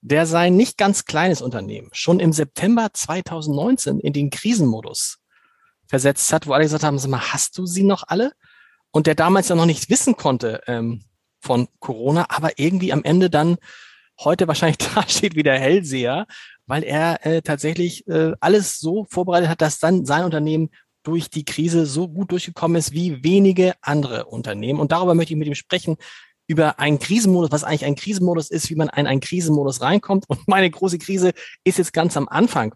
[0.00, 5.18] der sein nicht ganz kleines Unternehmen schon im September 2019 in den Krisenmodus
[5.86, 8.32] versetzt hat, wo alle gesagt haben, sag mal, hast du sie noch alle?
[8.90, 11.04] Und der damals ja noch nicht wissen konnte ähm,
[11.40, 13.56] von Corona, aber irgendwie am Ende dann
[14.20, 16.26] heute wahrscheinlich da steht wie der Hellseher,
[16.66, 20.70] weil er äh, tatsächlich äh, alles so vorbereitet hat, dass dann sein Unternehmen
[21.02, 24.80] durch die Krise so gut durchgekommen ist wie wenige andere Unternehmen.
[24.80, 25.96] Und darüber möchte ich mit ihm sprechen,
[26.48, 30.24] über einen Krisenmodus, was eigentlich ein Krisenmodus ist, wie man in einen Krisenmodus reinkommt.
[30.28, 31.32] Und meine große Krise
[31.62, 32.74] ist jetzt ganz am Anfang.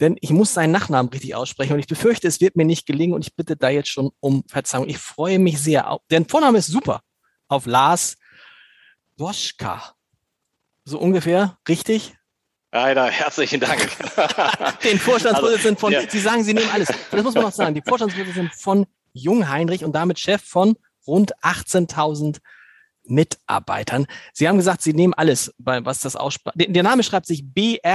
[0.00, 3.14] Denn ich muss seinen Nachnamen richtig aussprechen und ich befürchte, es wird mir nicht gelingen
[3.14, 4.88] und ich bitte da jetzt schon um Verzeihung.
[4.88, 5.98] Ich freue mich sehr.
[6.10, 7.00] Der Vorname ist super.
[7.46, 8.16] Auf Lars
[9.16, 9.94] Woschka.
[10.84, 12.14] So ungefähr, richtig?
[12.74, 13.88] Heider, herzlichen Dank.
[14.84, 16.08] Den Vorstandsvorsitzenden von, ja.
[16.08, 16.88] Sie sagen, Sie nehmen alles.
[17.10, 17.74] Das muss man noch sagen.
[17.74, 22.38] Die Vorstandsvorsitzenden von Jung Heinrich und damit Chef von rund 18.000
[23.06, 24.06] Mitarbeitern.
[24.32, 26.56] Sie haben gesagt, Sie nehmen alles, was das ausspricht.
[26.56, 27.94] Der Name schreibt sich B-R-Z-O-S-K-A.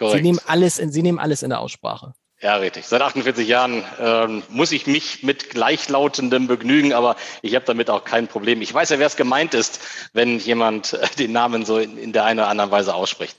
[0.00, 2.14] Sie nehmen alles, in, Sie nehmen alles in der Aussprache.
[2.44, 2.86] Ja, richtig.
[2.86, 8.04] Seit 48 Jahren ähm, muss ich mich mit gleichlautendem begnügen, aber ich habe damit auch
[8.04, 8.60] kein Problem.
[8.60, 9.80] Ich weiß ja, wer es gemeint ist,
[10.12, 13.38] wenn jemand äh, den Namen so in, in, der einen oder anderen Weise ausspricht.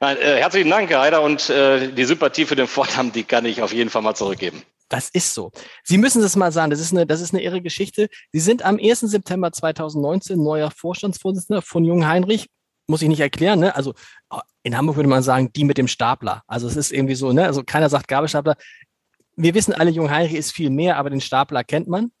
[0.00, 3.46] Nein, äh, herzlichen Dank, Herr Heider, und äh, die Sympathie für den Vornamen, die kann
[3.46, 4.62] ich auf jeden Fall mal zurückgeben.
[4.94, 5.50] Das ist so.
[5.82, 6.70] Sie müssen das mal sagen.
[6.70, 8.08] Das ist eine, das ist eine irre Geschichte.
[8.30, 9.00] Sie sind am 1.
[9.00, 12.48] September 2019 neuer Vorstandsvorsitzender von Jung Heinrich.
[12.86, 13.74] Muss ich nicht erklären, ne?
[13.74, 13.94] Also
[14.30, 16.42] oh, in Hamburg würde man sagen, die mit dem Stapler.
[16.46, 17.44] Also es ist irgendwie so, ne?
[17.44, 18.54] Also keiner sagt Gabelstapler.
[19.34, 22.12] Wir wissen alle, Jung Heinrich ist viel mehr, aber den Stapler kennt man.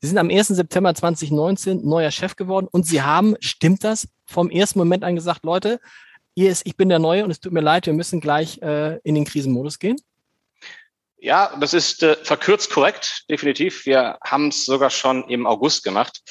[0.00, 0.48] Sie sind am 1.
[0.48, 5.44] September 2019 neuer Chef geworden und Sie haben, stimmt das, vom ersten Moment an gesagt,
[5.44, 5.80] Leute,
[6.36, 8.98] ihr ist, ich bin der Neue und es tut mir leid, wir müssen gleich äh,
[9.02, 9.96] in den Krisenmodus gehen?
[11.22, 13.84] Ja, das ist äh, verkürzt korrekt, definitiv.
[13.84, 16.22] Wir haben es sogar schon im August gemacht,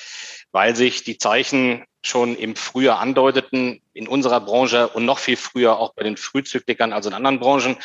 [0.51, 5.77] weil sich die Zeichen schon im Frühjahr andeuteten, in unserer Branche und noch viel früher
[5.77, 7.77] auch bei den Frühzyklikern, also in anderen Branchen.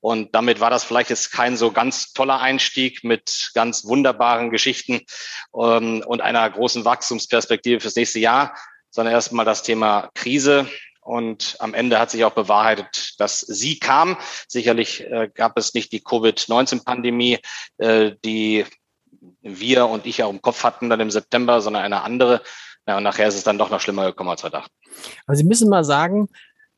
[0.00, 5.02] Und damit war das vielleicht jetzt kein so ganz toller Einstieg mit ganz wunderbaren Geschichten
[5.54, 8.56] ähm, und einer großen Wachstumsperspektive fürs nächste Jahr,
[8.88, 10.66] sondern erstmal das Thema Krise,
[11.06, 14.16] und am Ende hat sich auch bewahrheitet, dass sie kam.
[14.48, 17.38] Sicherlich äh, gab es nicht die Covid-19-Pandemie,
[17.78, 18.64] äh, die
[19.40, 22.42] wir und ich ja im Kopf hatten dann im September, sondern eine andere.
[22.88, 24.52] Ja, und nachher ist es dann doch noch schlimmer gekommen als wir.
[24.52, 26.28] Aber Sie müssen mal sagen,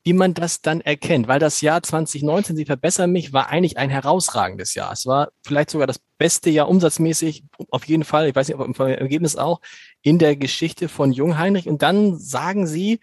[0.05, 3.91] wie man das dann erkennt, weil das Jahr 2019, Sie verbessern mich, war eigentlich ein
[3.91, 4.93] herausragendes Jahr.
[4.93, 8.67] Es war vielleicht sogar das beste Jahr umsatzmäßig, auf jeden Fall, ich weiß nicht, ob
[8.67, 9.61] im Ergebnis auch,
[10.03, 11.69] in der Geschichte von Jung Heinrich.
[11.69, 13.01] Und dann sagen Sie,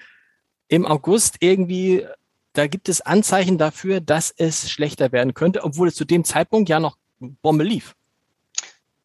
[0.68, 2.06] im August irgendwie,
[2.53, 6.70] da gibt es Anzeichen dafür, dass es schlechter werden könnte, obwohl es zu dem Zeitpunkt
[6.70, 7.96] ja noch Bombe lief.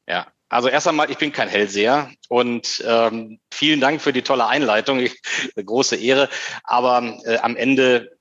[0.09, 4.47] Ja, also erst einmal, ich bin kein Hellseher und ähm, vielen Dank für die tolle
[4.47, 5.21] Einleitung, ich,
[5.55, 6.29] eine große Ehre.
[6.65, 8.17] Aber äh, am Ende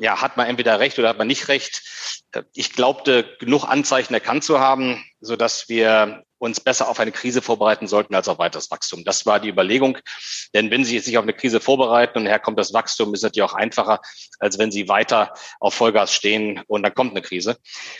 [0.00, 1.82] ja, hat man entweder recht oder hat man nicht recht.
[2.54, 7.42] Ich glaubte, genug Anzeichen erkannt zu haben, so dass wir uns besser auf eine Krise
[7.42, 9.04] vorbereiten sollten als auf weiteres Wachstum.
[9.04, 9.98] Das war die Überlegung.
[10.54, 13.54] Denn wenn Sie sich auf eine Krise vorbereiten und herkommt das Wachstum, ist natürlich auch
[13.54, 14.00] einfacher,
[14.38, 17.56] als wenn Sie weiter auf Vollgas stehen und dann kommt eine Krise.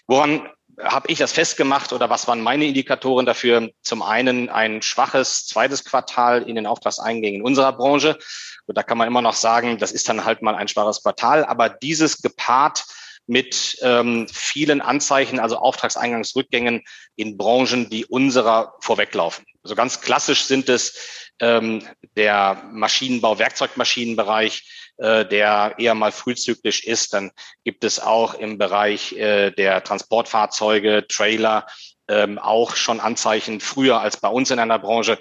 [0.06, 0.48] Woran
[0.80, 3.70] habe ich das festgemacht oder was waren meine Indikatoren dafür?
[3.82, 8.18] Zum einen ein schwaches zweites Quartal in den Auftragseingängen in unserer Branche.
[8.66, 11.44] Und da kann man immer noch sagen, das ist dann halt mal ein schwaches Quartal.
[11.44, 12.84] Aber dieses gepaart
[13.28, 16.82] mit ähm, vielen Anzeichen, also Auftragseingangsrückgängen
[17.14, 19.44] in Branchen, die unserer vorweglaufen.
[19.62, 21.86] Also ganz klassisch sind es ähm,
[22.16, 27.12] der Maschinenbau, Werkzeugmaschinenbereich, äh, der eher mal frühzyklisch ist.
[27.12, 27.30] Dann
[27.64, 31.66] gibt es auch im Bereich äh, der Transportfahrzeuge, Trailer,
[32.08, 35.18] ähm, auch schon Anzeichen früher als bei uns in einer Branche.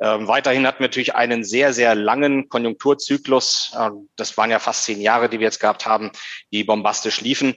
[0.00, 3.72] Ähm, weiterhin hatten wir natürlich einen sehr, sehr langen Konjunkturzyklus.
[3.78, 6.10] Ähm, das waren ja fast zehn Jahre, die wir jetzt gehabt haben,
[6.50, 7.54] die bombastisch liefen.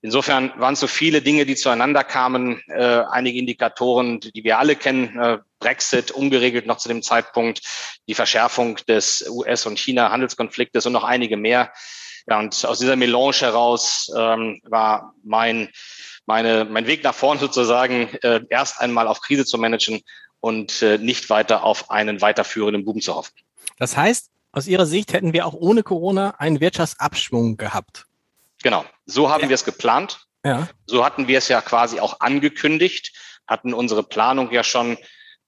[0.00, 4.76] Insofern waren es so viele Dinge, die zueinander kamen, äh, einige Indikatoren, die wir alle
[4.76, 7.62] kennen, äh, Brexit ungeregelt noch zu dem Zeitpunkt,
[8.06, 11.72] die Verschärfung des US- und China-Handelskonfliktes und noch einige mehr.
[12.28, 15.70] Ja, und aus dieser Melange heraus ähm, war mein,
[16.28, 20.02] meine, mein Weg nach vorn sozusagen, äh, erst einmal auf Krise zu managen
[20.40, 23.32] und äh, nicht weiter auf einen weiterführenden Boom zu hoffen.
[23.78, 28.06] Das heißt, aus Ihrer Sicht hätten wir auch ohne Corona einen Wirtschaftsabschwung gehabt.
[28.62, 29.48] Genau, so haben ja.
[29.48, 30.26] wir es geplant.
[30.44, 30.68] Ja.
[30.86, 33.12] So hatten wir es ja quasi auch angekündigt,
[33.46, 34.98] hatten unsere Planung ja schon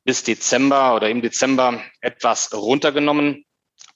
[0.04, 3.44] bis Dezember oder im Dezember etwas runtergenommen.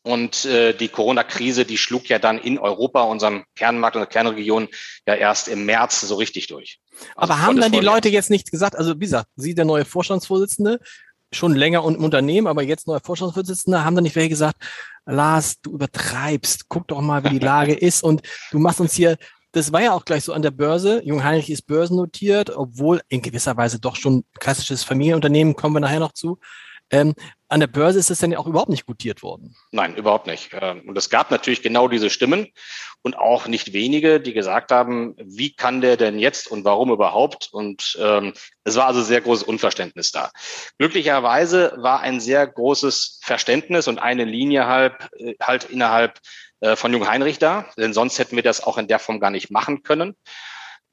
[0.06, 4.68] Und äh, die Corona-Krise, die schlug ja dann in Europa, unserem Kernmarkt, unserer Kernregion,
[5.06, 6.78] ja erst im März so richtig durch.
[7.16, 9.86] Also Aber haben dann die Leute jetzt nicht gesagt, also wie gesagt, Sie, der neue
[9.86, 10.78] Vorstandsvorsitzende,
[11.32, 14.56] schon länger im Unternehmen, aber jetzt neuer Vorstandsvorsitzender, haben dann nicht welche gesagt,
[15.06, 19.16] Lars, du übertreibst, guck doch mal, wie die Lage ist und du machst uns hier,
[19.52, 23.56] das war ja auch gleich so an der Börse, Jungheinrich ist börsennotiert, obwohl in gewisser
[23.56, 26.38] Weise doch schon klassisches Familienunternehmen, kommen wir nachher noch zu.
[26.90, 27.14] Ähm,
[27.54, 29.54] an der Börse ist es dann ja auch überhaupt nicht gutiert worden.
[29.70, 30.50] Nein, überhaupt nicht.
[30.60, 32.48] Ähm, und es gab natürlich genau diese Stimmen
[33.02, 37.50] und auch nicht wenige, die gesagt haben, wie kann der denn jetzt und warum überhaupt?
[37.52, 38.32] Und ähm,
[38.64, 40.32] es war also sehr großes Unverständnis da.
[40.78, 44.94] Glücklicherweise war ein sehr großes Verständnis und eine Linie halt,
[45.40, 46.18] halt innerhalb
[46.58, 49.30] äh, von Jung Heinrich da, denn sonst hätten wir das auch in der Form gar
[49.30, 50.16] nicht machen können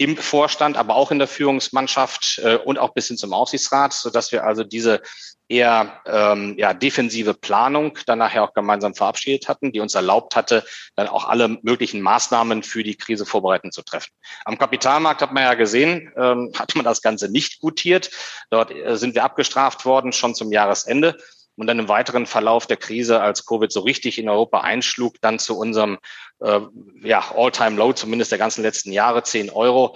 [0.01, 4.09] im Vorstand, aber auch in der Führungsmannschaft äh, und auch bis hin zum Aufsichtsrat, so
[4.09, 5.03] dass wir also diese
[5.51, 10.63] eher ähm, ja, defensive Planung dann nachher auch gemeinsam verabschiedet hatten, die uns erlaubt hatte,
[10.95, 14.11] dann auch alle möglichen Maßnahmen für die Krise vorbereitend zu treffen.
[14.45, 18.09] Am Kapitalmarkt hat man ja gesehen, ähm, hat man das Ganze nicht gutiert.
[18.49, 21.17] Dort äh, sind wir abgestraft worden, schon zum Jahresende.
[21.57, 25.37] Und dann im weiteren Verlauf der Krise, als Covid so richtig in Europa einschlug, dann
[25.37, 25.99] zu unserem
[26.39, 26.61] äh,
[27.03, 29.95] ja, All-Time-Low, zumindest der ganzen letzten Jahre, 10 Euro,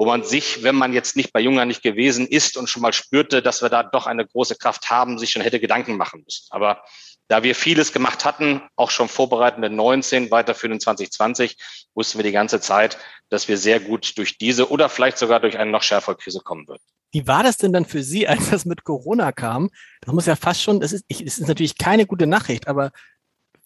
[0.00, 2.94] wo man sich, wenn man jetzt nicht bei Junger nicht gewesen ist und schon mal
[2.94, 6.46] spürte, dass wir da doch eine große Kraft haben, sich schon hätte Gedanken machen müssen.
[6.48, 6.82] Aber
[7.28, 11.58] da wir vieles gemacht hatten, auch schon vorbereitende 19, weiterführenden 2020,
[11.92, 12.96] wussten wir die ganze Zeit,
[13.28, 16.66] dass wir sehr gut durch diese oder vielleicht sogar durch eine noch schärfere Krise kommen
[16.66, 16.80] würden.
[17.12, 19.68] Wie war das denn dann für Sie, als das mit Corona kam?
[20.00, 22.90] Das muss ja fast schon, das ist, das ist natürlich keine gute Nachricht, aber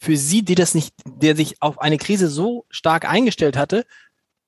[0.00, 3.86] für Sie, die das nicht, der sich auf eine Krise so stark eingestellt hatte,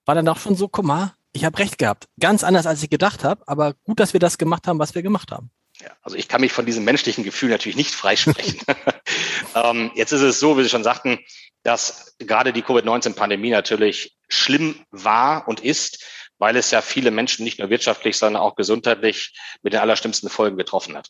[0.04, 2.08] war dann auch schon so, guck mal, ich habe recht gehabt.
[2.18, 5.02] Ganz anders, als ich gedacht habe, aber gut, dass wir das gemacht haben, was wir
[5.02, 5.50] gemacht haben.
[5.80, 8.60] Ja, also ich kann mich von diesem menschlichen Gefühl natürlich nicht freisprechen.
[9.54, 11.18] ähm, jetzt ist es so, wie Sie schon sagten,
[11.62, 16.04] dass gerade die Covid-19-Pandemie natürlich schlimm war und ist
[16.38, 20.56] weil es ja viele Menschen nicht nur wirtschaftlich, sondern auch gesundheitlich mit den allerschlimmsten Folgen
[20.56, 21.08] getroffen hat.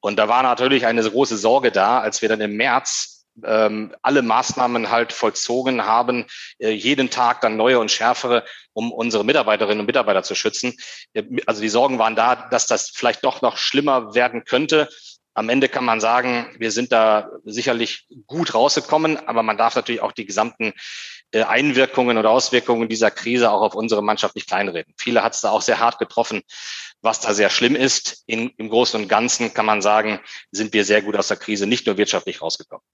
[0.00, 4.22] Und da war natürlich eine große Sorge da, als wir dann im März ähm, alle
[4.22, 6.26] Maßnahmen halt vollzogen haben,
[6.58, 10.74] äh, jeden Tag dann neue und schärfere, um unsere Mitarbeiterinnen und Mitarbeiter zu schützen.
[11.12, 14.88] Äh, also die Sorgen waren da, dass das vielleicht doch noch schlimmer werden könnte.
[15.34, 20.02] Am Ende kann man sagen, wir sind da sicherlich gut rausgekommen, aber man darf natürlich
[20.02, 20.72] auch die gesamten
[21.32, 24.94] Einwirkungen oder Auswirkungen dieser Krise auch auf unsere Mannschaft nicht kleinreden.
[24.96, 26.42] Viele hat es da auch sehr hart getroffen,
[27.02, 28.24] was da sehr schlimm ist.
[28.26, 30.20] In, Im Großen und Ganzen kann man sagen,
[30.50, 32.84] sind wir sehr gut aus der Krise nicht nur wirtschaftlich rausgekommen.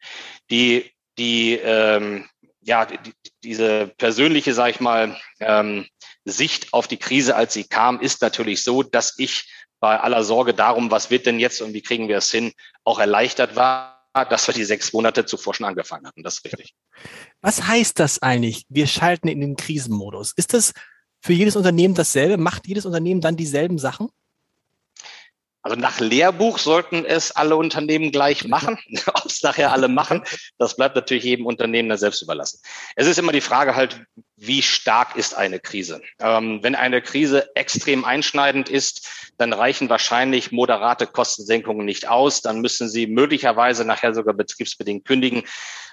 [0.51, 2.29] Die, die, ähm,
[2.61, 2.99] ja, die,
[3.43, 5.87] diese persönliche, sage ich mal, ähm,
[6.25, 10.55] Sicht auf die Krise, als sie kam, ist natürlich so, dass ich bei aller Sorge
[10.55, 12.53] darum, was wird denn jetzt und wie kriegen wir es hin,
[12.85, 16.23] auch erleichtert war, dass wir die sechs Monate zuvor schon angefangen hatten.
[16.23, 16.75] Das ist richtig.
[17.41, 18.65] Was heißt das eigentlich?
[18.69, 20.33] Wir schalten in den Krisenmodus.
[20.37, 20.73] Ist das
[21.21, 22.37] für jedes Unternehmen dasselbe?
[22.37, 24.11] Macht jedes Unternehmen dann dieselben Sachen?
[25.65, 28.79] Also nach Lehrbuch sollten es alle Unternehmen gleich machen.
[29.07, 30.23] Ob es nachher alle machen,
[30.59, 32.61] das bleibt natürlich jedem Unternehmen dann selbst überlassen.
[32.97, 34.05] Es ist immer die Frage halt,
[34.37, 36.03] wie stark ist eine Krise?
[36.21, 42.43] Ähm, wenn eine Krise extrem einschneidend ist, dann reichen wahrscheinlich moderate Kostensenkungen nicht aus.
[42.43, 45.45] Dann müssen Sie möglicherweise nachher sogar betriebsbedingt kündigen.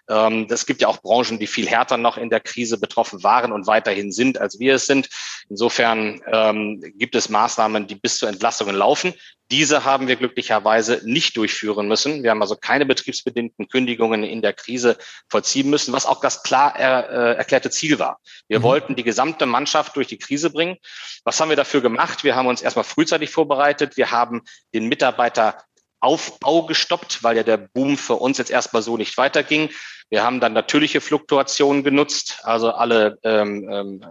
[0.10, 3.52] Ähm, es gibt ja auch Branchen, die viel härter noch in der Krise betroffen waren
[3.52, 5.10] und weiterhin sind, als wir es sind.
[5.50, 9.14] Insofern ähm, gibt es Maßnahmen, die bis zu Entlastungen laufen.
[9.52, 12.24] Diese haben wir glücklicherweise nicht durchführen müssen.
[12.24, 16.74] Wir haben also keine betriebsbedingten Kündigungen in der Krise vollziehen müssen, was auch das klar
[16.78, 18.20] er, äh, erklärte Ziel war.
[18.48, 18.64] Wir mhm.
[18.64, 20.78] wollten die gesamte Mannschaft durch die Krise bringen.
[21.26, 22.24] Was haben wir dafür gemacht?
[22.24, 23.98] Wir haben uns erstmal frühzeitig vorbereitet.
[23.98, 24.42] Wir haben
[24.74, 25.58] den Mitarbeiter
[26.02, 29.70] Aufbau gestoppt, weil ja der Boom für uns jetzt erstmal so nicht weiterging.
[30.12, 34.06] Wir haben dann natürliche Fluktuationen genutzt, also alle, ähm, ähm,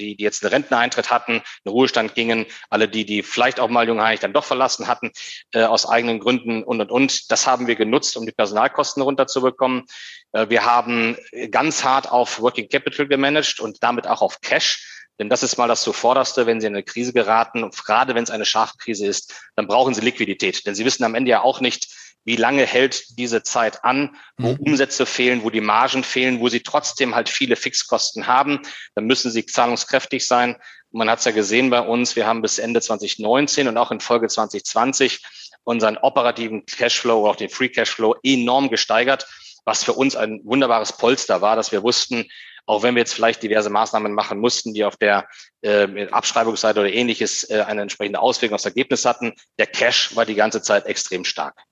[0.00, 3.68] die, die jetzt einen Renteneintritt hatten, in den Ruhestand gingen, alle die, die vielleicht auch
[3.68, 5.12] mal Jungheinrich dann doch verlassen hatten,
[5.52, 7.30] äh, aus eigenen Gründen und, und, und.
[7.30, 9.84] Das haben wir genutzt, um die Personalkosten runterzubekommen.
[10.32, 11.16] Äh, wir haben
[11.52, 15.05] ganz hart auf Working Capital gemanagt und damit auch auf Cash.
[15.18, 18.30] Denn das ist mal das Zuvorderste, wenn Sie in eine Krise geraten, gerade wenn es
[18.30, 20.66] eine Schafkrise ist, dann brauchen Sie Liquidität.
[20.66, 21.88] Denn Sie wissen am Ende ja auch nicht,
[22.24, 24.58] wie lange hält diese Zeit an, wo mhm.
[24.58, 28.60] Umsätze fehlen, wo die Margen fehlen, wo Sie trotzdem halt viele Fixkosten haben.
[28.94, 30.56] Dann müssen Sie zahlungskräftig sein.
[30.90, 34.00] Man hat es ja gesehen bei uns, wir haben bis Ende 2019 und auch in
[34.00, 35.22] Folge 2020
[35.62, 39.26] unseren operativen Cashflow, auch den Free Cashflow enorm gesteigert,
[39.64, 42.28] was für uns ein wunderbares Polster war, dass wir wussten,
[42.66, 45.26] auch wenn wir jetzt vielleicht diverse Maßnahmen machen mussten, die auf der
[45.62, 50.34] äh, Abschreibungsseite oder ähnliches äh, eine entsprechende Auswirkung aufs Ergebnis hatten, der Cash war die
[50.34, 51.62] ganze Zeit extrem stark.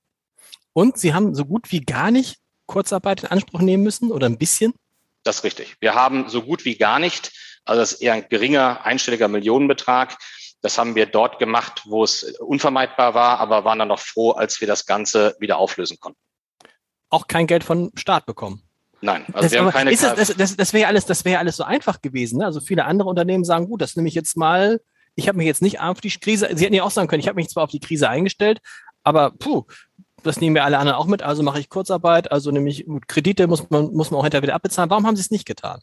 [0.73, 4.39] Und Sie haben so gut wie gar nicht Kurzarbeit in Anspruch nehmen müssen oder ein
[4.39, 4.73] bisschen?
[5.23, 5.77] Das ist richtig.
[5.81, 7.33] Wir haben so gut wie gar nicht,
[7.65, 10.17] also das ist eher ein geringer einstelliger Millionenbetrag.
[10.61, 14.61] Das haben wir dort gemacht, wo es unvermeidbar war, aber waren dann noch froh, als
[14.61, 16.19] wir das Ganze wieder auflösen konnten.
[17.11, 18.63] Auch kein Geld von Staat bekommen?
[19.05, 19.93] Nein, also das, wir haben keine.
[19.93, 22.39] Ist das, das, das, das wäre alles, das wäre alles so einfach gewesen.
[22.39, 22.47] Ne?
[22.47, 24.81] Also viele andere Unternehmen sagen, gut, das nehme ich jetzt mal.
[25.15, 26.49] Ich habe mich jetzt nicht auf die Krise.
[26.55, 28.61] Sie hätten ja auch sagen können, ich habe mich zwar auf die Krise eingestellt,
[29.03, 29.65] aber puh,
[30.23, 31.23] das nehmen wir alle anderen auch mit.
[31.23, 32.33] Also mache ich Kurzarbeit.
[32.33, 34.89] Also nämlich gut, Kredite muss man muss man auch hinterher wieder abbezahlen.
[34.89, 35.83] Warum haben Sie es nicht getan?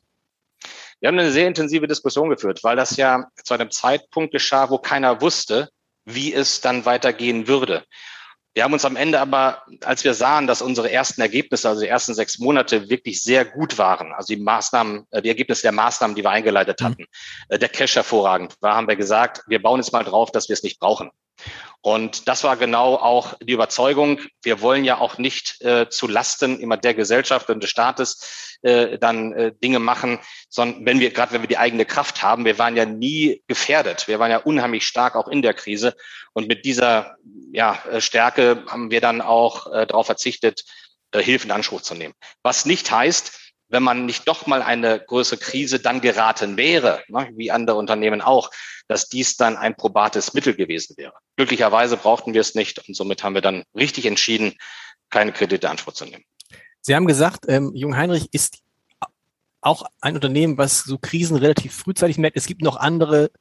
[0.99, 4.79] Wir haben eine sehr intensive Diskussion geführt, weil das ja zu einem Zeitpunkt geschah, wo
[4.79, 5.69] keiner wusste,
[6.05, 7.83] wie es dann weitergehen würde.
[8.53, 11.87] Wir haben uns am Ende aber, als wir sahen, dass unsere ersten Ergebnisse, also die
[11.87, 16.15] ersten sechs Monate wirklich sehr gut waren, also die Maßnahmen, äh, die Ergebnisse der Maßnahmen,
[16.15, 16.85] die wir eingeleitet mhm.
[16.85, 17.05] hatten,
[17.49, 17.59] mhm.
[17.59, 20.63] der Cash hervorragend war, haben wir gesagt, wir bauen jetzt mal drauf, dass wir es
[20.63, 21.11] nicht brauchen.
[21.81, 24.19] Und das war genau auch die Überzeugung.
[24.43, 28.99] Wir wollen ja auch nicht äh, zu Lasten immer der Gesellschaft und des Staates äh,
[28.99, 32.59] dann äh, Dinge machen, sondern wenn wir, gerade wenn wir die eigene Kraft haben, wir
[32.59, 34.07] waren ja nie gefährdet.
[34.07, 35.95] Wir waren ja unheimlich stark auch in der Krise.
[36.33, 37.15] Und mit dieser
[37.51, 40.63] ja, äh, Stärke haben wir dann auch äh, darauf verzichtet,
[41.11, 42.13] äh, Hilfe in Anspruch zu nehmen.
[42.43, 47.29] Was nicht heißt, wenn man nicht doch mal eine größere Krise dann geraten wäre, ne,
[47.35, 48.51] wie andere Unternehmen auch,
[48.87, 51.13] dass dies dann ein probates Mittel gewesen wäre.
[51.37, 54.53] Glücklicherweise brauchten wir es nicht und somit haben wir dann richtig entschieden,
[55.09, 56.23] keine Kredite in Anspruch zu nehmen.
[56.81, 58.59] Sie haben gesagt, ähm, Jung Heinrich ist
[59.61, 62.35] auch ein Unternehmen, was so Krisen relativ frühzeitig merkt.
[62.35, 63.31] Es gibt noch andere,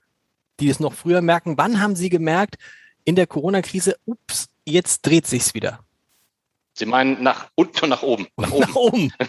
[0.61, 1.57] die es noch früher merken.
[1.57, 2.57] Wann haben Sie gemerkt,
[3.05, 5.81] in der Corona-Krise, ups, jetzt dreht sich's wieder?
[6.81, 8.27] Sie meinen nach unten und nach oben?
[8.39, 8.61] Nach oben.
[8.67, 9.13] Nach oben.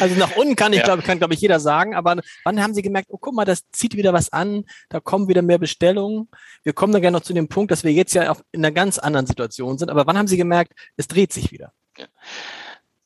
[0.00, 0.84] Also nach unten kann ich, ja.
[0.84, 1.94] glaube kann, glaube ich, jeder sagen.
[1.94, 5.28] Aber wann haben Sie gemerkt, oh, guck mal, das zieht wieder was an, da kommen
[5.28, 6.28] wieder mehr Bestellungen.
[6.62, 8.98] Wir kommen dann gerne noch zu dem Punkt, dass wir jetzt ja in einer ganz
[8.98, 9.90] anderen Situation sind.
[9.90, 11.72] Aber wann haben Sie gemerkt, es dreht sich wieder?
[11.96, 12.06] Ja.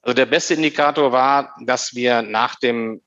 [0.02, 3.00] Also der beste Indikator war, dass wir nach dem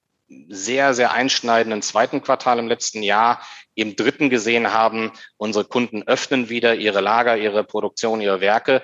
[0.48, 3.42] sehr, sehr einschneidenden zweiten Quartal im letzten Jahr
[3.76, 8.82] im dritten gesehen haben, unsere Kunden öffnen wieder ihre Lager, ihre Produktion, ihre Werke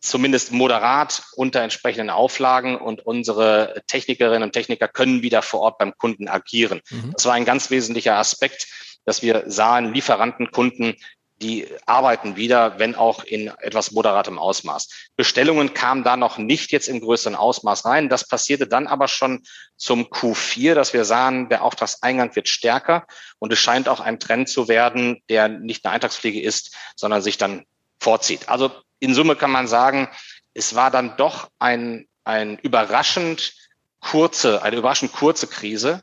[0.00, 5.96] zumindest moderat unter entsprechenden Auflagen und unsere Technikerinnen und Techniker können wieder vor Ort beim
[5.96, 6.80] Kunden agieren.
[6.90, 7.12] Mhm.
[7.14, 8.66] Das war ein ganz wesentlicher Aspekt,
[9.04, 10.96] dass wir sahen, Lieferantenkunden,
[11.42, 15.10] die arbeiten wieder, wenn auch in etwas moderatem Ausmaß.
[15.16, 18.10] Bestellungen kamen da noch nicht jetzt im größeren Ausmaß rein.
[18.10, 19.42] Das passierte dann aber schon
[19.76, 23.06] zum Q4, dass wir sahen, der Auftragseingang wird stärker
[23.38, 27.38] und es scheint auch ein Trend zu werden, der nicht eine Eintragspflege ist, sondern sich
[27.38, 27.64] dann
[27.98, 28.50] vorzieht.
[28.50, 30.08] Also in Summe kann man sagen,
[30.54, 33.54] es war dann doch ein, ein überraschend
[34.00, 36.02] kurze, eine überraschend kurze Krise,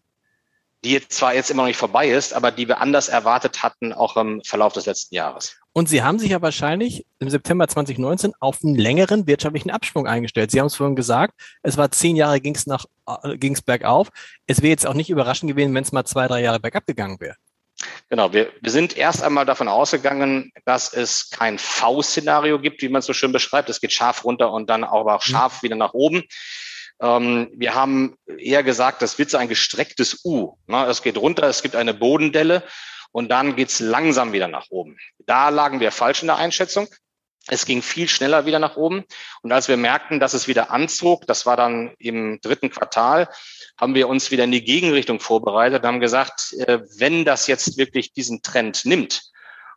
[0.83, 3.93] die jetzt zwar jetzt immer noch nicht vorbei ist, aber die wir anders erwartet hatten,
[3.93, 5.57] auch im Verlauf des letzten Jahres.
[5.73, 10.51] Und Sie haben sich ja wahrscheinlich im September 2019 auf einen längeren wirtschaftlichen Abschwung eingestellt.
[10.51, 13.61] Sie haben es vorhin gesagt, es war zehn Jahre ging es nach äh, ging es
[13.61, 14.09] bergauf.
[14.47, 17.19] Es wäre jetzt auch nicht überraschend gewesen, wenn es mal zwei, drei Jahre bergab gegangen
[17.19, 17.35] wäre.
[18.09, 22.99] Genau, wir, wir sind erst einmal davon ausgegangen, dass es kein V-Szenario gibt, wie man
[22.99, 23.69] es so schön beschreibt.
[23.69, 25.31] Es geht scharf runter und dann aber auch mhm.
[25.31, 26.23] scharf wieder nach oben.
[27.01, 30.53] Ähm, wir haben eher gesagt, das wird so ein gestrecktes U.
[30.67, 30.85] Ne?
[30.85, 32.63] Es geht runter, es gibt eine Bodendelle
[33.11, 34.97] und dann geht's langsam wieder nach oben.
[35.19, 36.87] Da lagen wir falsch in der Einschätzung.
[37.49, 39.05] Es ging viel schneller wieder nach oben.
[39.41, 43.29] Und als wir merkten, dass es wieder anzog, das war dann im dritten Quartal,
[43.79, 47.77] haben wir uns wieder in die Gegenrichtung vorbereitet und haben gesagt, äh, wenn das jetzt
[47.77, 49.31] wirklich diesen Trend nimmt,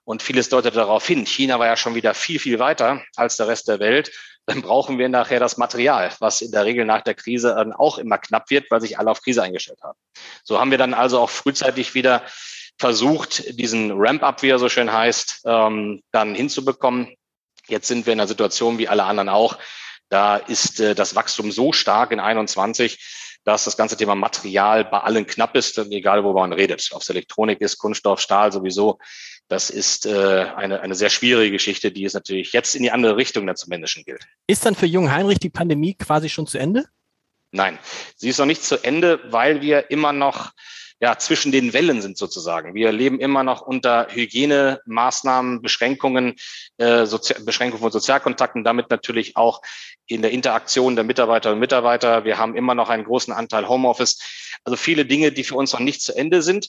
[0.04, 3.46] und vieles deutet darauf hin, China war ja schon wieder viel, viel weiter als der
[3.46, 4.10] Rest der Welt,
[4.44, 7.98] dann brauchen wir nachher das Material, was in der Regel nach der Krise dann auch
[7.98, 9.98] immer knapp wird, weil sich alle auf Krise eingestellt haben.
[10.42, 12.24] So haben wir dann also auch frühzeitig wieder
[12.78, 17.14] versucht, diesen Ramp-up, wie er so schön heißt, ähm, dann hinzubekommen
[17.68, 19.58] Jetzt sind wir in einer Situation wie alle anderen auch.
[20.08, 24.98] Da ist äh, das Wachstum so stark in 21, dass das ganze Thema Material bei
[24.98, 26.88] allen knapp ist, egal wo man redet.
[26.92, 28.98] Ob es Elektronik ist, Kunststoff, Stahl sowieso.
[29.48, 33.16] Das ist äh, eine, eine sehr schwierige Geschichte, die es natürlich jetzt in die andere
[33.16, 34.24] Richtung dann zum Menschen gilt.
[34.46, 36.86] Ist dann für Jung Heinrich die Pandemie quasi schon zu Ende?
[37.52, 37.78] Nein,
[38.14, 40.52] sie ist noch nicht zu Ende, weil wir immer noch
[41.00, 42.74] ja, zwischen den Wellen sind sozusagen.
[42.74, 46.36] Wir leben immer noch unter Hygienemaßnahmen, Beschränkungen,
[46.76, 49.62] äh, Sozi Beschränkungen von Sozialkontakten, damit natürlich auch
[50.06, 52.24] in der Interaktion der Mitarbeiterinnen und Mitarbeiter.
[52.24, 54.18] Wir haben immer noch einen großen Anteil Homeoffice.
[54.64, 56.68] Also viele Dinge, die für uns noch nicht zu Ende sind.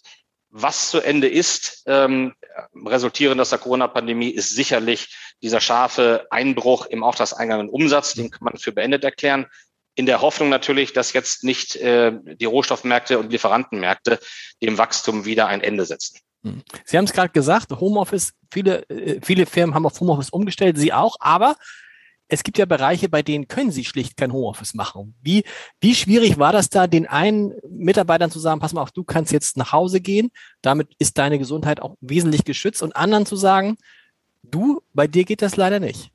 [0.49, 2.33] Was zu Ende ist, ähm,
[2.85, 8.13] resultierend aus der Corona-Pandemie, ist sicherlich dieser scharfe Einbruch im Auftragseingang und Umsatz.
[8.13, 9.47] Den kann man für beendet erklären
[9.95, 14.19] in der Hoffnung natürlich, dass jetzt nicht äh, die Rohstoffmärkte und Lieferantenmärkte
[14.61, 16.19] dem Wachstum wieder ein Ende setzen.
[16.43, 16.63] Hm.
[16.85, 20.93] Sie haben es gerade gesagt, Homeoffice, viele, äh, viele Firmen haben auf Homeoffice umgestellt, Sie
[20.93, 21.55] auch, aber
[22.31, 25.15] es gibt ja Bereiche, bei denen können Sie schlicht kein Homeoffice machen.
[25.21, 25.43] Wie,
[25.81, 29.33] wie schwierig war das da, den einen Mitarbeitern zu sagen, pass mal auf, du kannst
[29.33, 30.31] jetzt nach Hause gehen,
[30.61, 33.77] damit ist deine Gesundheit auch wesentlich geschützt und anderen zu sagen,
[34.43, 36.11] du, bei dir geht das leider nicht.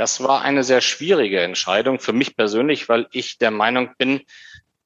[0.00, 4.22] Das war eine sehr schwierige Entscheidung für mich persönlich, weil ich der Meinung bin,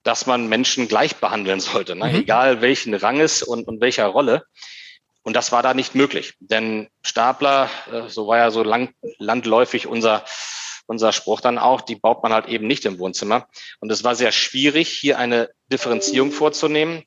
[0.02, 2.06] dass man Menschen gleich behandeln sollte, ne?
[2.06, 2.14] Mhm.
[2.16, 4.44] egal welchen Ranges und, und welcher Rolle.
[5.22, 9.86] Und das war da nicht möglich, denn Stapler, äh, so war ja so lang, landläufig
[9.86, 10.24] unser
[10.86, 13.46] unser Spruch dann auch, die baut man halt eben nicht im Wohnzimmer.
[13.78, 17.04] Und es war sehr schwierig, hier eine Differenzierung vorzunehmen,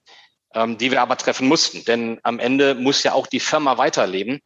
[0.54, 1.84] ähm, die wir aber treffen mussten.
[1.84, 4.40] Denn am Ende muss ja auch die Firma weiterleben.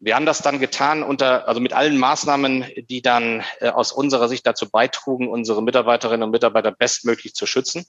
[0.00, 4.28] Wir haben das dann getan unter, also mit allen Maßnahmen, die dann äh, aus unserer
[4.28, 7.84] Sicht dazu beitrugen, unsere Mitarbeiterinnen und Mitarbeiter bestmöglich zu schützen.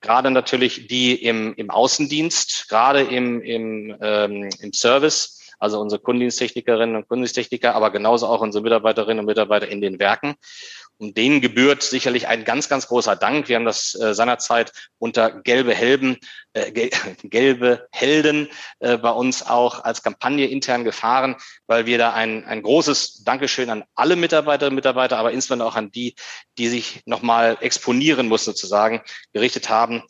[0.00, 6.96] Gerade natürlich die im, im Außendienst, gerade im, im, ähm, im Service, also unsere Kundendiensttechnikerinnen
[6.96, 10.34] und Kundendiensttechniker, aber genauso auch unsere Mitarbeiterinnen und Mitarbeiter in den Werken.
[11.02, 13.48] Und denen gebührt sicherlich ein ganz, ganz großer Dank.
[13.48, 16.16] Wir haben das äh, seinerzeit unter gelbe Helden,
[16.52, 16.70] äh,
[17.24, 21.34] gelbe Helden äh, bei uns auch als Kampagne intern gefahren,
[21.66, 25.74] weil wir da ein, ein großes Dankeschön an alle Mitarbeiterinnen und Mitarbeiter, aber insbesondere auch
[25.74, 26.14] an die,
[26.56, 30.04] die sich nochmal exponieren mussten sozusagen, gerichtet haben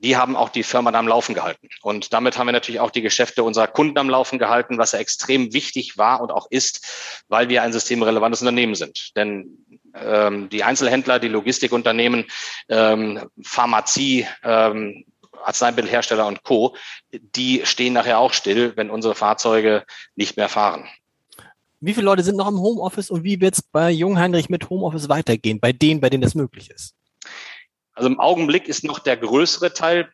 [0.00, 1.68] die haben auch die Firma am Laufen gehalten.
[1.82, 4.98] Und damit haben wir natürlich auch die Geschäfte unserer Kunden am Laufen gehalten, was ja
[4.98, 9.14] extrem wichtig war und auch ist, weil wir ein systemrelevantes Unternehmen sind.
[9.16, 9.58] Denn
[9.94, 12.24] ähm, die Einzelhändler, die Logistikunternehmen,
[12.68, 15.04] ähm, Pharmazie, ähm,
[15.44, 16.76] Arzneimittelhersteller und Co.,
[17.12, 19.84] die stehen nachher auch still, wenn unsere Fahrzeuge
[20.16, 20.88] nicht mehr fahren.
[21.80, 25.08] Wie viele Leute sind noch im Homeoffice und wie wird es bei Jungheinrich mit Homeoffice
[25.08, 26.94] weitergehen, bei denen, bei denen das möglich ist?
[27.94, 30.12] Also im Augenblick ist noch der größere Teil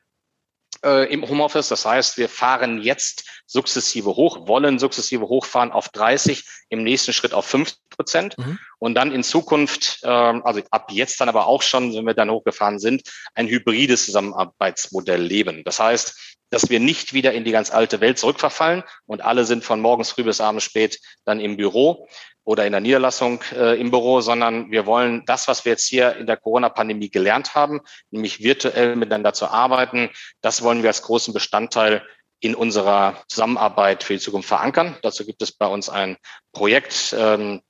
[0.84, 1.68] äh, im Homeoffice.
[1.68, 7.34] Das heißt, wir fahren jetzt sukzessive hoch, wollen sukzessive hochfahren auf 30, im nächsten Schritt
[7.34, 8.58] auf 50 Prozent mhm.
[8.78, 12.30] und dann in Zukunft, äh, also ab jetzt dann aber auch schon, wenn wir dann
[12.30, 13.02] hochgefahren sind,
[13.34, 15.62] ein hybrides Zusammenarbeitsmodell leben.
[15.64, 19.64] Das heißt, dass wir nicht wieder in die ganz alte Welt zurückverfallen und alle sind
[19.64, 22.08] von morgens früh bis abends spät dann im Büro,
[22.46, 26.14] oder in der Niederlassung äh, im Büro, sondern wir wollen das, was wir jetzt hier
[26.16, 27.80] in der Corona-Pandemie gelernt haben,
[28.10, 30.10] nämlich virtuell miteinander zu arbeiten,
[30.42, 32.06] das wollen wir als großen Bestandteil
[32.38, 34.96] in unserer Zusammenarbeit für die Zukunft verankern.
[35.02, 36.16] Dazu gibt es bei uns ein
[36.52, 37.62] Projekt, ähm,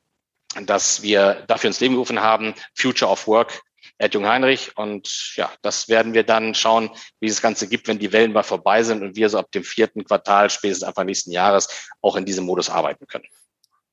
[0.65, 3.63] das wir dafür ins Leben gerufen haben, Future of Work
[3.99, 4.77] at Jung Heinrich.
[4.77, 8.33] Und ja, das werden wir dann schauen, wie es das Ganze gibt, wenn die Wellen
[8.33, 12.17] mal vorbei sind und wir so ab dem vierten Quartal, spätestens Anfang nächsten Jahres, auch
[12.17, 13.27] in diesem Modus arbeiten können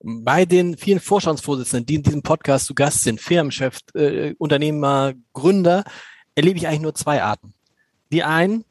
[0.04, 5.86] bei den vielen Vorstandsvorsitzenden, die in diesem Podcast zu Gast sind, Firmenchef, äh, Unternehmer, Gründer,
[6.36, 7.54] erlebe ich eigentlich nur zwei Arten.
[8.12, 8.66] Die einen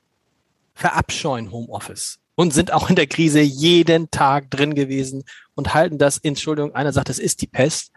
[0.74, 6.18] verabscheuen Homeoffice und sind auch in der Krise jeden Tag drin gewesen und halten das,
[6.18, 7.92] Entschuldigung, einer sagt, das ist die Pest.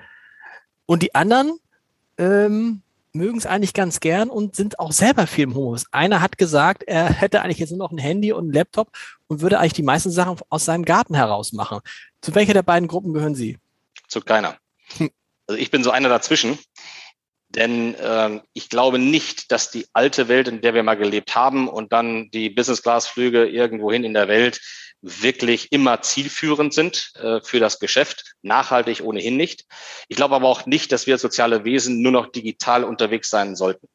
[0.86, 1.58] Und die anderen
[2.18, 2.84] ähm,
[3.16, 5.88] mögen es eigentlich ganz gern und sind auch selber viel im Homeoffice.
[5.92, 8.90] Einer hat gesagt, er hätte eigentlich jetzt nur noch ein Handy und einen Laptop
[9.28, 11.80] und würde eigentlich die meisten Sachen aus seinem Garten heraus machen.
[12.22, 13.58] Zu welcher der beiden Gruppen gehören Sie?
[14.08, 14.58] Zu keiner.
[15.48, 16.58] Also ich bin so einer dazwischen.
[17.50, 21.70] Denn äh, ich glaube nicht, dass die alte Welt, in der wir mal gelebt haben
[21.70, 24.60] und dann die Business-Class-Flüge irgendwohin in der Welt
[25.06, 29.66] wirklich immer zielführend sind äh, für das Geschäft, nachhaltig ohnehin nicht.
[30.08, 33.88] Ich glaube aber auch nicht, dass wir soziale Wesen nur noch digital unterwegs sein sollten.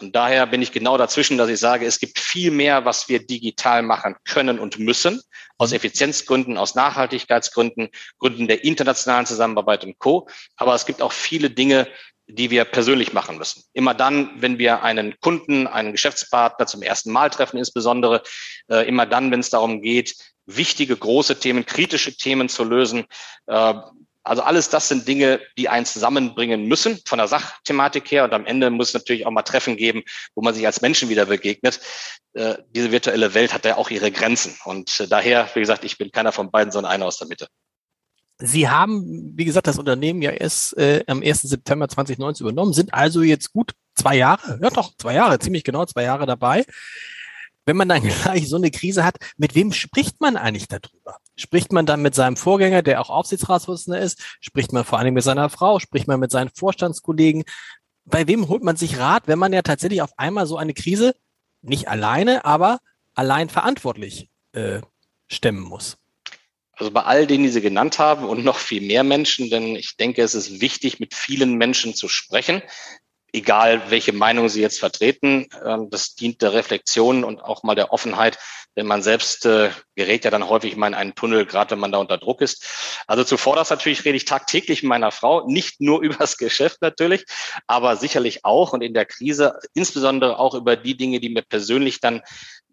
[0.00, 3.24] Und daher bin ich genau dazwischen, dass ich sage, es gibt viel mehr, was wir
[3.24, 5.22] digital machen können und müssen,
[5.58, 5.72] aus.
[5.72, 7.88] Effizienzgründen, aus Nachhaltigkeitsgründen,
[8.18, 10.28] Gründen der internationalen Zusammenarbeit und Co.
[10.56, 11.88] Aber es gibt auch viele Dinge,
[12.26, 13.62] die wir persönlich machen müssen.
[13.72, 18.22] Immer dann, wenn wir einen Kunden, einen Geschäftspartner zum ersten Mal treffen, insbesondere
[18.68, 23.04] äh, immer dann, wenn es darum geht, wichtige, große Themen, kritische Themen zu lösen,
[23.46, 23.74] äh,
[24.24, 28.24] Also alles das sind Dinge, die einen zusammenbringen müssen von der Sachthematik her.
[28.24, 30.02] Und am Ende muss es natürlich auch mal Treffen geben,
[30.36, 31.80] wo man sich als Menschen wieder begegnet.
[32.34, 34.56] Äh, diese virtuelle Welt hat ja auch ihre Grenzen.
[34.64, 37.48] Und äh, daher, wie gesagt, ich bin keiner von beiden, sondern einer aus der Mitte.
[38.38, 41.42] Sie haben, wie gesagt, das Unternehmen ja erst äh, am 1.
[41.42, 45.84] September 2019 übernommen, sind also jetzt gut zwei Jahre, ja doch, zwei Jahre, ziemlich genau
[45.84, 46.64] zwei Jahre dabei.
[47.64, 51.18] Wenn man dann gleich so eine Krise hat, mit wem spricht man eigentlich darüber?
[51.36, 54.20] Spricht man dann mit seinem Vorgänger, der auch Aufsichtsratsvorsitzender ist?
[54.40, 55.78] Spricht man vor allem mit seiner Frau?
[55.78, 57.44] Spricht man mit seinen Vorstandskollegen?
[58.04, 61.14] Bei wem holt man sich Rat, wenn man ja tatsächlich auf einmal so eine Krise
[61.62, 62.80] nicht alleine, aber
[63.14, 64.80] allein verantwortlich äh,
[65.28, 65.96] stemmen muss?
[66.72, 69.96] Also bei all denen, die Sie genannt haben und noch viel mehr Menschen, denn ich
[69.96, 72.62] denke, es ist wichtig, mit vielen Menschen zu sprechen,
[73.32, 75.48] egal welche Meinung Sie jetzt vertreten.
[75.64, 78.38] Ähm, das dient der Reflexion und auch mal der Offenheit,
[78.76, 81.92] denn man selbst äh, gerät ja dann häufig mal in einen Tunnel, gerade wenn man
[81.92, 82.64] da unter Druck ist.
[83.06, 86.82] Also zuvor das natürlich rede ich tagtäglich mit meiner Frau, nicht nur über das Geschäft
[86.82, 87.24] natürlich,
[87.66, 92.00] aber sicherlich auch und in der Krise insbesondere auch über die Dinge, die mir persönlich
[92.00, 92.22] dann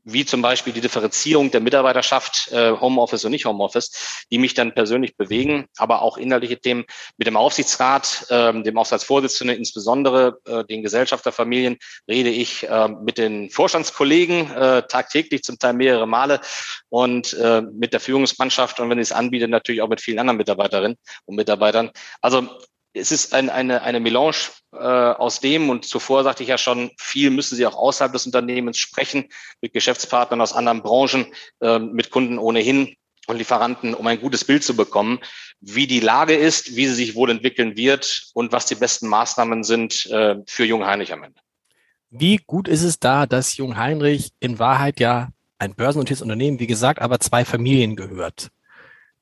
[0.03, 4.73] wie zum Beispiel die Differenzierung der Mitarbeiterschaft, äh, Homeoffice und nicht Homeoffice, die mich dann
[4.73, 6.85] persönlich bewegen, aber auch inhaltliche Themen
[7.17, 13.49] mit dem Aufsichtsrat, äh, dem Aufsichtsratsvorsitzenden, insbesondere äh, den Gesellschafterfamilien, rede ich äh, mit den
[13.49, 16.41] Vorstandskollegen äh, tagtäglich, zum Teil mehrere Male
[16.89, 20.37] und äh, mit der Führungsmannschaft und wenn ich es anbiete, natürlich auch mit vielen anderen
[20.37, 21.91] Mitarbeiterinnen und Mitarbeitern.
[22.21, 22.47] Also
[22.99, 24.35] es ist ein, eine, eine Melange
[24.73, 28.25] äh, aus dem, und zuvor sagte ich ja schon, viel müssen Sie auch außerhalb des
[28.25, 29.29] Unternehmens sprechen,
[29.61, 32.95] mit Geschäftspartnern aus anderen Branchen, äh, mit Kunden ohnehin
[33.27, 35.19] und Lieferanten, um ein gutes Bild zu bekommen,
[35.61, 39.63] wie die Lage ist, wie sie sich wohl entwickeln wird und was die besten Maßnahmen
[39.63, 41.39] sind äh, für Jung Heinrich am Ende.
[42.09, 46.67] Wie gut ist es da, dass Jung Heinrich in Wahrheit ja ein börsennotiertes Unternehmen, wie
[46.67, 48.49] gesagt, aber zwei Familien gehört?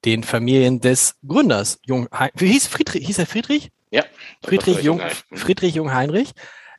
[0.07, 4.05] Den Familien des Gründers Jung wie hieß Friedrich hieß er Friedrich ja
[4.41, 5.01] Friedrich Jung
[5.33, 6.31] Friedrich Jung Heinrich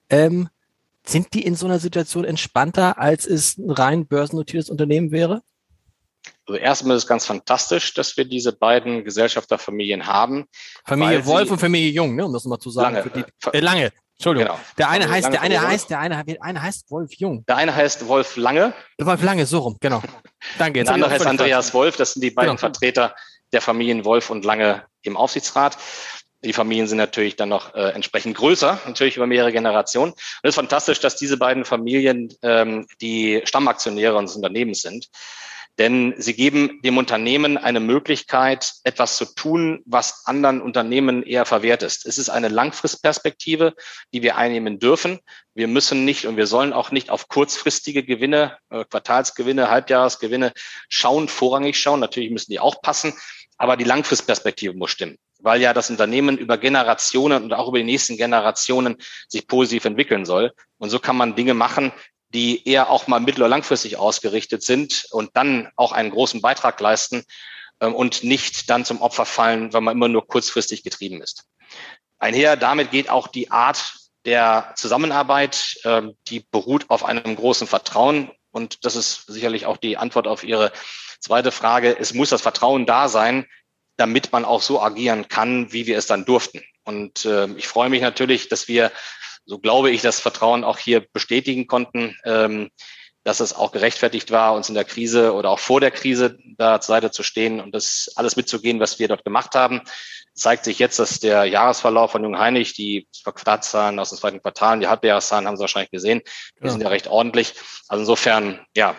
[0.09, 0.49] ähm,
[1.07, 5.43] sind die in so einer Situation entspannter als es ein rein börsennotiertes Unternehmen wäre
[6.47, 10.47] also erstmal ist es ganz fantastisch, dass wir diese beiden Gesellschafterfamilien haben.
[10.85, 12.97] Familie Wolf und Familie Jung, ne, um das mal zu sagen.
[12.97, 13.93] Lange, die, äh, lange.
[14.19, 14.49] Entschuldigung.
[14.49, 14.61] Genau.
[14.77, 17.45] Der eine heißt, der eine heißt, der eine, der eine heißt Wolf Jung.
[17.47, 18.75] Der eine heißt Wolf Lange.
[18.99, 20.03] Wolf Lange, so rum, genau.
[20.59, 20.83] Danke.
[20.83, 21.97] Der andere heißt Andreas Wolf.
[21.97, 22.59] Das sind die beiden genau.
[22.59, 23.15] Vertreter
[23.53, 25.79] der Familien Wolf und Lange im Aufsichtsrat.
[26.45, 30.13] Die Familien sind natürlich dann noch äh, entsprechend größer, natürlich über mehrere Generationen.
[30.13, 35.07] Und es ist fantastisch, dass diese beiden Familien ähm, die Stammaktionäre unseres Unternehmens sind.
[35.79, 41.85] Denn sie geben dem Unternehmen eine Möglichkeit, etwas zu tun, was anderen Unternehmen eher verwehrt
[41.85, 42.05] ist.
[42.05, 43.75] Es ist eine Langfristperspektive,
[44.13, 45.21] die wir einnehmen dürfen.
[45.55, 50.53] Wir müssen nicht und wir sollen auch nicht auf kurzfristige Gewinne, äh, Quartalsgewinne, Halbjahresgewinne
[50.89, 52.01] schauen, vorrangig schauen.
[52.01, 53.15] Natürlich müssen die auch passen,
[53.57, 57.85] aber die Langfristperspektive muss stimmen weil ja das Unternehmen über Generationen und auch über die
[57.85, 58.97] nächsten Generationen
[59.29, 60.53] sich positiv entwickeln soll.
[60.79, 61.93] Und so kann man Dinge machen,
[62.35, 66.81] die eher auch mal mittel- oder langfristig ausgerichtet sind und dann auch einen großen Beitrag
[66.81, 67.25] leisten
[67.81, 71.45] ähm, und nicht dann zum Opfer fallen, weil man immer nur kurzfristig getrieben ist.
[72.19, 78.31] Einher damit geht auch die Art der Zusammenarbeit, ähm, die beruht auf einem großen Vertrauen.
[78.51, 80.73] Und das ist sicherlich auch die Antwort auf Ihre
[81.21, 81.97] zweite Frage.
[81.99, 83.47] Es muss das Vertrauen da sein,
[83.97, 86.63] damit man auch so agieren kann, wie wir es dann durften.
[86.85, 88.91] Und äh, ich freue mich natürlich, dass wir
[89.49, 92.71] so glaube ich, das Vertrauen auch hier bestätigen konnten, ähm,
[93.25, 96.81] dass es auch gerechtfertigt war, uns in der Krise oder auch vor der Krise da
[96.81, 99.83] zur Seite zu stehen und das alles mitzugehen, was wir dort gemacht haben
[100.39, 104.79] zeigt sich jetzt, dass der Jahresverlauf von Jung Heinig, die Quartalzahlen aus dem zweiten Quartal,
[104.81, 106.23] die Halbjahreszahlen haben Sie wahrscheinlich gesehen,
[106.61, 106.71] die ja.
[106.71, 107.55] sind ja recht ordentlich.
[107.89, 108.97] Also insofern, ja,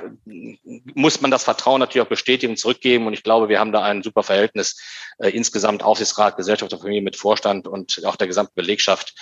[0.93, 3.07] muss man das Vertrauen natürlich auch bestätigen, zurückgeben.
[3.07, 4.79] Und ich glaube, wir haben da ein super Verhältnis
[5.19, 9.15] äh, insgesamt Aufsichtsrat, Gesellschaft und Familie mit Vorstand und auch der gesamten Belegschaft.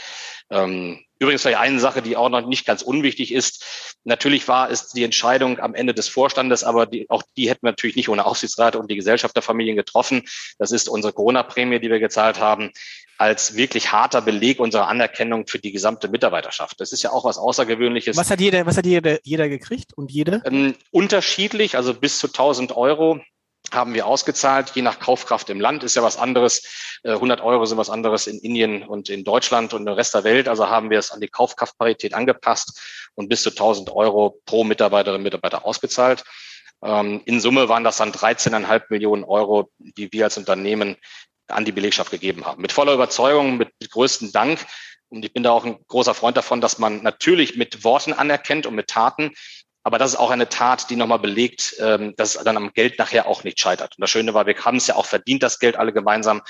[0.50, 3.98] Ähm, Übrigens vielleicht eine Sache, die auch noch nicht ganz unwichtig ist.
[4.04, 7.72] Natürlich war es die Entscheidung am Ende des Vorstandes, aber die, auch die hätten wir
[7.72, 10.24] natürlich nicht ohne Aufsichtsrat und die Gesellschaft der Familien getroffen.
[10.60, 12.72] Das ist unsere Corona-Prämie, die wir gezahlt haben,
[13.18, 16.80] als wirklich harter Beleg unserer Anerkennung für die gesamte Mitarbeiterschaft.
[16.80, 18.16] Das ist ja auch was Außergewöhnliches.
[18.16, 20.44] Was hat jeder, was hat jeder, jeder gekriegt und jede?
[20.46, 23.20] Ähm, unterschiedlich, also bis zu 1000 Euro
[23.74, 27.00] haben wir ausgezahlt, je nach Kaufkraft im Land ist ja was anderes.
[27.04, 30.24] 100 äh, Euro sind was anderes in Indien und in Deutschland und im Rest der
[30.24, 30.48] Welt.
[30.48, 32.80] Also haben wir es an die Kaufkraftparität angepasst
[33.16, 36.24] und bis zu 1000 Euro pro Mitarbeiterin und Mitarbeiter ausgezahlt.
[36.84, 40.96] Ähm, in Summe waren das dann 13,5 Millionen Euro, die wir als Unternehmen
[41.48, 42.62] an die Belegschaft gegeben haben.
[42.62, 44.66] Mit voller Überzeugung, mit größtem Dank.
[45.10, 48.66] Und ich bin da auch ein großer Freund davon, dass man natürlich mit Worten anerkennt
[48.66, 49.32] und mit Taten,
[49.88, 53.00] aber das ist auch eine Tat, die nochmal belegt, ähm, dass es dann am Geld
[53.00, 53.96] nachher auch nicht scheitert.
[53.98, 56.42] Und das Schöne war, wir haben es ja auch verdient, das Geld alle gemeinsam.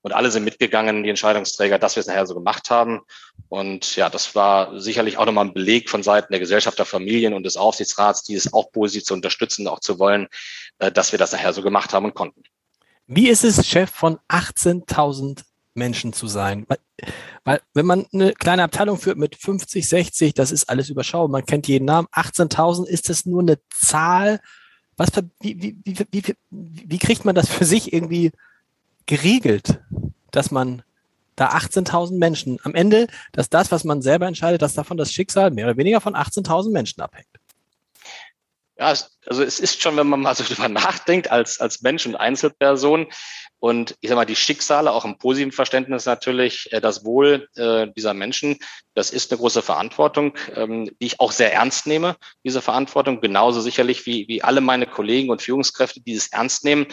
[0.00, 3.02] Und alle sind mitgegangen, die Entscheidungsträger, dass wir es nachher so gemacht haben.
[3.50, 7.34] Und ja, das war sicherlich auch nochmal ein Beleg von Seiten der Gesellschaft, der Familien
[7.34, 10.28] und des Aufsichtsrats, dieses auch positiv zu unterstützen, auch zu wollen,
[10.78, 12.44] äh, dass wir das nachher so gemacht haben und konnten.
[13.06, 15.42] Wie ist es, Chef von 18.000
[15.76, 16.66] Menschen zu sein?
[16.68, 16.78] Weil,
[17.44, 21.46] weil, wenn man eine kleine Abteilung führt mit 50, 60, das ist alles überschaubar, man
[21.46, 22.08] kennt jeden Namen.
[22.12, 24.40] 18.000 ist das nur eine Zahl.
[24.96, 25.10] Was,
[25.40, 28.32] wie, wie, wie, wie, wie kriegt man das für sich irgendwie
[29.06, 29.80] geregelt,
[30.30, 30.82] dass man
[31.36, 35.50] da 18.000 Menschen am Ende, dass das, was man selber entscheidet, dass davon das Schicksal
[35.50, 37.28] mehr oder weniger von 18.000 Menschen abhängt?
[38.78, 38.94] Ja,
[39.26, 43.06] also es ist schon, wenn man mal so drüber nachdenkt, als, als Mensch und Einzelperson
[43.58, 47.88] und ich sag mal, die Schicksale auch im positiven Verständnis natürlich, äh, das Wohl äh,
[47.96, 48.58] dieser Menschen,
[48.94, 53.62] das ist eine große Verantwortung, ähm, die ich auch sehr ernst nehme, diese Verantwortung, genauso
[53.62, 56.86] sicherlich wie, wie alle meine Kollegen und Führungskräfte dieses ernst nehmen.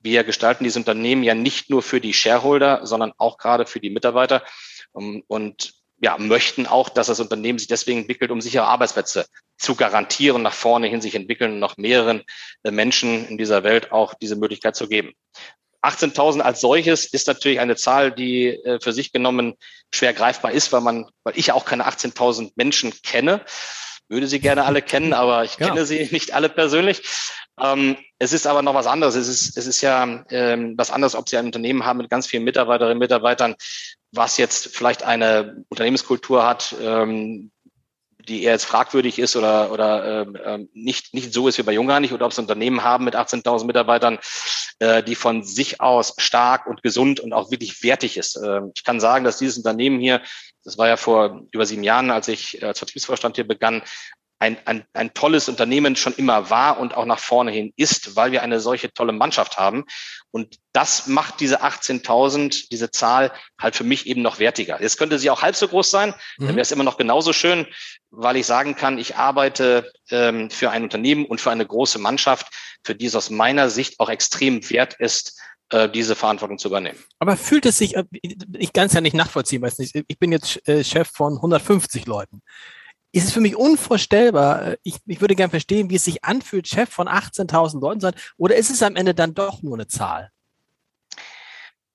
[0.00, 3.90] Wir gestalten diese Unternehmen ja nicht nur für die Shareholder, sondern auch gerade für die
[3.90, 4.42] Mitarbeiter.
[4.90, 9.24] Um, und ja, möchten auch, dass das Unternehmen sich deswegen entwickelt, um sichere Arbeitsplätze
[9.56, 12.24] zu garantieren, nach vorne hin sich entwickeln und noch mehreren
[12.64, 15.12] äh, Menschen in dieser Welt auch diese Möglichkeit zu geben.
[15.82, 19.54] 18.000 als solches ist natürlich eine Zahl, die äh, für sich genommen
[19.94, 23.44] schwer greifbar ist, weil man, weil ich auch keine 18.000 Menschen kenne
[24.08, 25.84] würde sie gerne alle kennen, aber ich kenne ja.
[25.84, 27.02] sie nicht alle persönlich.
[27.60, 29.14] Ähm, es ist aber noch was anderes.
[29.14, 32.26] Es ist, es ist ja ähm, was anderes, ob Sie ein Unternehmen haben mit ganz
[32.26, 33.56] vielen Mitarbeiterinnen und Mitarbeitern,
[34.12, 37.50] was jetzt vielleicht eine Unternehmenskultur hat, ähm,
[38.28, 41.72] die eher jetzt fragwürdig ist oder, oder ähm, ähm nicht, nicht so ist wie bei
[41.72, 44.18] Jungheinrich oder ob sie Unternehmen haben mit 18.000 Mitarbeitern,
[44.78, 48.36] äh, die von sich aus stark und gesund und auch wirklich wertig ist.
[48.36, 50.22] Ähm, ich kann sagen, dass dieses Unternehmen hier
[50.64, 53.82] das war ja vor über sieben Jahren, als ich als Vertriebsvorstand hier begann,
[54.42, 58.32] ein, ein, ein tolles Unternehmen schon immer war und auch nach vorne hin ist, weil
[58.32, 59.84] wir eine solche tolle Mannschaft haben.
[60.32, 64.82] Und das macht diese 18.000, diese Zahl halt für mich eben noch wertiger.
[64.82, 66.46] Jetzt könnte sie auch halb so groß sein, mhm.
[66.46, 67.68] dann wäre es immer noch genauso schön,
[68.10, 72.48] weil ich sagen kann, ich arbeite ähm, für ein Unternehmen und für eine große Mannschaft,
[72.84, 75.51] für die es aus meiner Sicht auch extrem wert ist, äh,
[75.92, 76.98] diese Verantwortung zu übernehmen.
[77.18, 78.04] Aber fühlt es sich, äh,
[78.58, 82.06] ich kann es ja nicht nachvollziehen, weiß nicht, ich bin jetzt äh, Chef von 150
[82.06, 82.42] Leuten.
[83.12, 86.88] Ist es für mich unvorstellbar, ich, ich würde gerne verstehen, wie es sich anfühlt, Chef
[86.88, 90.30] von 18.000 Leuten zu sein, oder ist es am Ende dann doch nur eine Zahl?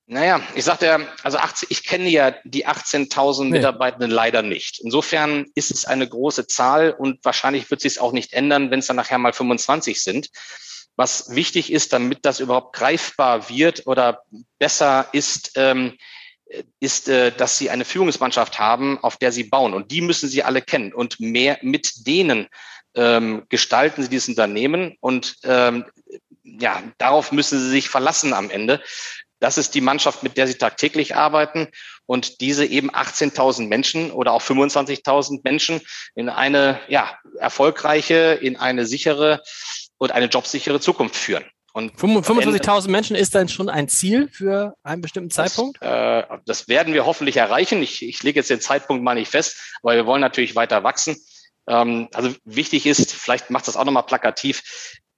[0.09, 3.49] Naja, ich sagte ja, also 80, ich kenne ja die 18.000 nee.
[3.49, 4.79] Mitarbeitenden leider nicht.
[4.79, 8.79] Insofern ist es eine große Zahl und wahrscheinlich wird sich es auch nicht ändern, wenn
[8.79, 10.29] es dann nachher mal 25 sind
[10.97, 14.23] was wichtig ist, damit das überhaupt greifbar wird oder
[14.59, 15.93] besser ist, ähm,
[16.79, 19.73] ist, äh, dass sie eine Führungsmannschaft haben, auf der sie bauen.
[19.73, 20.93] Und die müssen sie alle kennen.
[20.93, 22.47] Und mehr mit denen
[22.95, 24.97] ähm, gestalten sie dieses Unternehmen.
[24.99, 25.85] Und ähm,
[26.43, 28.81] ja, darauf müssen sie sich verlassen am Ende.
[29.39, 31.67] Das ist die Mannschaft, mit der sie tagtäglich arbeiten
[32.07, 35.81] und diese eben 18.000 Menschen oder auch 25.000 Menschen
[36.15, 39.43] in eine ja, erfolgreiche, in eine sichere
[39.97, 41.45] und eine jobsichere Zukunft führen.
[41.73, 45.77] Und 25.000 Menschen ist dann schon ein Ziel für einen bestimmten Zeitpunkt?
[45.79, 47.83] Das, äh, das werden wir hoffentlich erreichen.
[47.83, 51.17] Ich, ich lege jetzt den Zeitpunkt mal nicht fest, weil wir wollen natürlich weiter wachsen.
[51.67, 54.63] Ähm, also wichtig ist, vielleicht macht das auch nochmal plakativ,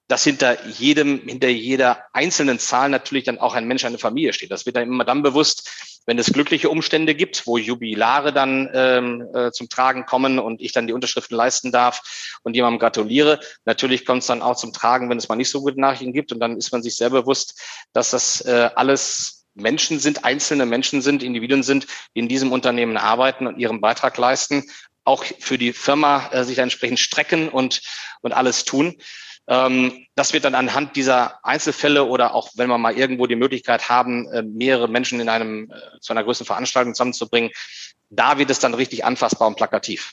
[0.06, 4.50] dass hinter jedem, hinter jeder einzelnen Zahl natürlich dann auch ein Mensch, eine Familie steht.
[4.50, 5.70] Das wird dann immer dann bewusst,
[6.10, 10.72] wenn es glückliche Umstände gibt, wo Jubilare dann ähm, äh, zum Tragen kommen und ich
[10.72, 13.38] dann die Unterschriften leisten darf und jemandem gratuliere.
[13.64, 16.32] Natürlich kommt es dann auch zum Tragen, wenn es mal nicht so gute Nachrichten gibt
[16.32, 21.00] und dann ist man sich sehr bewusst, dass das äh, alles Menschen sind, einzelne Menschen
[21.00, 24.68] sind, Individuen sind, die in diesem Unternehmen arbeiten und ihren Beitrag leisten,
[25.04, 27.82] auch für die Firma äh, sich entsprechend strecken und,
[28.20, 28.96] und alles tun.
[29.50, 33.88] Ähm, das wird dann anhand dieser Einzelfälle oder auch wenn wir mal irgendwo die Möglichkeit
[33.88, 37.50] haben, äh, mehrere Menschen in einem, äh, zu einer größeren Veranstaltung zusammenzubringen,
[38.10, 40.12] da wird es dann richtig anfassbar und plakativ.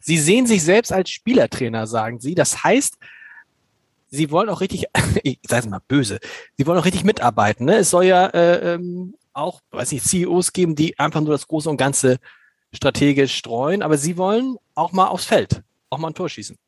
[0.00, 2.34] Sie sehen sich selbst als Spielertrainer, sagen Sie.
[2.34, 2.98] Das heißt,
[4.08, 4.84] Sie wollen auch richtig,
[5.22, 6.20] ich sage es mal böse,
[6.58, 7.64] Sie wollen auch richtig mitarbeiten.
[7.64, 7.76] Ne?
[7.76, 11.70] Es soll ja äh, ähm, auch, weiß ich, CEOs geben, die einfach nur das Große
[11.70, 12.18] und Ganze
[12.74, 16.58] strategisch streuen, aber Sie wollen auch mal aufs Feld, auch mal ein Tor schießen.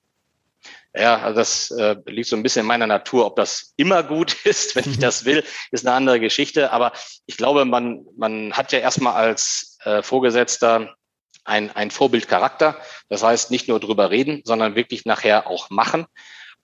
[0.96, 3.26] Ja, also das äh, liegt so ein bisschen in meiner Natur.
[3.26, 6.70] Ob das immer gut ist, wenn ich das will, ist eine andere Geschichte.
[6.70, 6.92] Aber
[7.26, 10.94] ich glaube, man, man hat ja erstmal als äh, Vorgesetzter
[11.44, 12.78] ein, ein Vorbildcharakter.
[13.08, 16.06] Das heißt, nicht nur drüber reden, sondern wirklich nachher auch machen.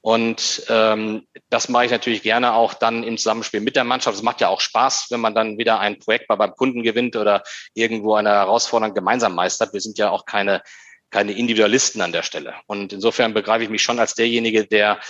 [0.03, 4.17] Und ähm, das mache ich natürlich gerne auch dann im Zusammenspiel mit der Mannschaft.
[4.17, 7.17] Es macht ja auch Spaß, wenn man dann wieder ein Projekt bei beim Kunden gewinnt
[7.17, 7.43] oder
[7.75, 9.75] irgendwo eine Herausforderung gemeinsam meistert.
[9.75, 10.63] Wir sind ja auch keine
[11.11, 12.55] keine Individualisten an der Stelle.
[12.67, 15.01] Und insofern begreife ich mich schon als derjenige, der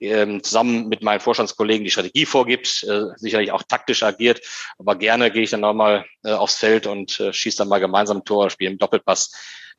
[0.00, 4.40] ähm, zusammen mit meinen Vorstandskollegen die Strategie vorgibt, äh, sicherlich auch taktisch agiert,
[4.78, 8.18] aber gerne gehe ich dann nochmal äh, aufs Feld und äh, schieße dann mal gemeinsam
[8.18, 9.30] ein Tor, spiele im Doppelpass.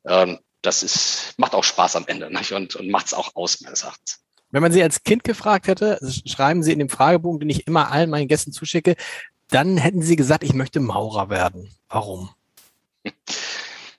[0.06, 2.52] Ähm, das ist, macht auch Spaß am Ende nicht?
[2.52, 4.20] und, und macht es auch aus, meines Erachtens.
[4.52, 7.90] Wenn man Sie als Kind gefragt hätte, schreiben Sie in dem Fragebogen, den ich immer
[7.90, 8.96] allen meinen Gästen zuschicke,
[9.48, 11.74] dann hätten Sie gesagt, ich möchte Maurer werden.
[11.88, 12.30] Warum?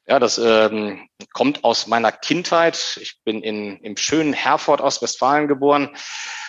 [0.06, 2.98] Ja, das ähm, kommt aus meiner Kindheit.
[3.02, 5.96] Ich bin in, im schönen Herford Ostwestfalen geboren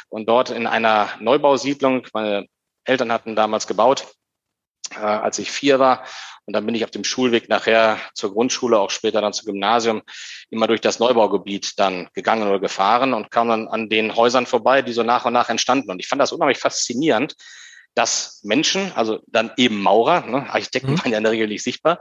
[0.09, 2.07] und dort in einer Neubausiedlung.
[2.13, 2.47] Meine
[2.85, 4.07] Eltern hatten damals gebaut,
[4.95, 6.05] äh, als ich vier war.
[6.47, 10.03] Und dann bin ich auf dem Schulweg nachher zur Grundschule, auch später dann zum Gymnasium,
[10.51, 14.83] immer durch das Neubaugebiet dann gegangen oder gefahren und kam dann an den Häusern vorbei,
[14.83, 15.91] die so nach und nach entstanden.
[15.91, 17.35] Und ich fand das unheimlich faszinierend,
[17.95, 20.99] dass Menschen, also dann eben Maurer, ne, Architekten mhm.
[20.99, 21.99] waren ja in der Regel nicht sichtbar,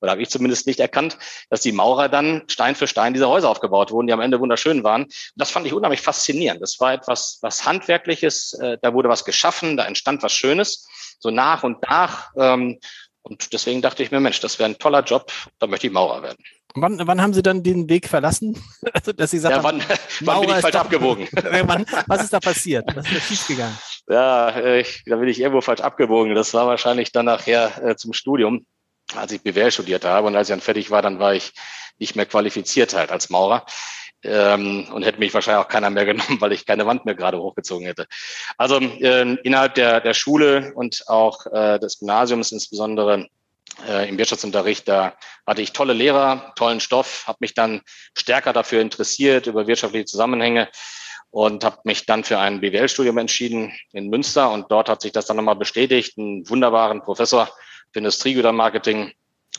[0.00, 1.18] oder habe ich zumindest nicht erkannt,
[1.50, 4.84] dass die Maurer dann Stein für Stein diese Häuser aufgebaut wurden, die am Ende wunderschön
[4.84, 5.04] waren.
[5.04, 6.60] Und das fand ich unheimlich faszinierend.
[6.60, 10.86] Das war etwas, was Handwerkliches, äh, da wurde was geschaffen, da entstand was Schönes,
[11.18, 12.30] so nach und nach.
[12.36, 12.78] Ähm,
[13.22, 16.22] und deswegen dachte ich mir, Mensch, das wäre ein toller Job, da möchte ich Maurer
[16.22, 16.38] werden.
[16.76, 18.62] Wann, wann haben Sie dann den Weg verlassen?
[18.92, 19.82] Also, dass Sie sagen, ja, wann,
[20.20, 21.28] wann bin ich falsch abgebogen?
[21.32, 22.84] wann, was ist da passiert?
[22.94, 23.76] Was ist da schiefgegangen?
[24.08, 26.34] Ja, ich, da bin ich irgendwo falsch abgebogen.
[26.34, 28.66] Das war wahrscheinlich dann nachher äh, zum Studium,
[29.16, 30.26] als ich BWL studiert habe.
[30.28, 31.52] Und als ich dann fertig war, dann war ich
[31.98, 33.66] nicht mehr qualifiziert halt als Maurer.
[34.22, 37.38] Ähm, und hätte mich wahrscheinlich auch keiner mehr genommen, weil ich keine Wand mehr gerade
[37.38, 38.06] hochgezogen hätte.
[38.56, 43.28] Also äh, innerhalb der, der Schule und auch äh, des Gymnasiums insbesondere
[43.86, 45.14] äh, im Wirtschaftsunterricht, da
[45.46, 47.82] hatte ich tolle Lehrer, tollen Stoff, habe mich dann
[48.16, 50.68] stärker dafür interessiert, über wirtschaftliche Zusammenhänge
[51.30, 55.26] und habe mich dann für ein BWL-Studium entschieden in Münster und dort hat sich das
[55.26, 57.50] dann nochmal bestätigt, einen wunderbaren Professor
[57.92, 59.12] für Industriegütermarketing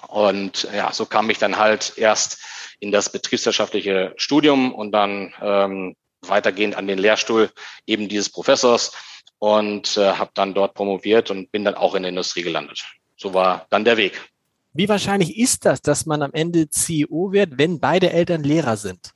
[0.07, 2.39] und ja, so kam ich dann halt erst
[2.79, 7.49] in das betriebswirtschaftliche Studium und dann ähm, weitergehend an den Lehrstuhl
[7.85, 8.93] eben dieses Professors
[9.39, 12.85] und äh, habe dann dort promoviert und bin dann auch in der Industrie gelandet.
[13.15, 14.29] So war dann der Weg.
[14.73, 19.13] Wie wahrscheinlich ist das, dass man am Ende CEO wird, wenn beide Eltern Lehrer sind?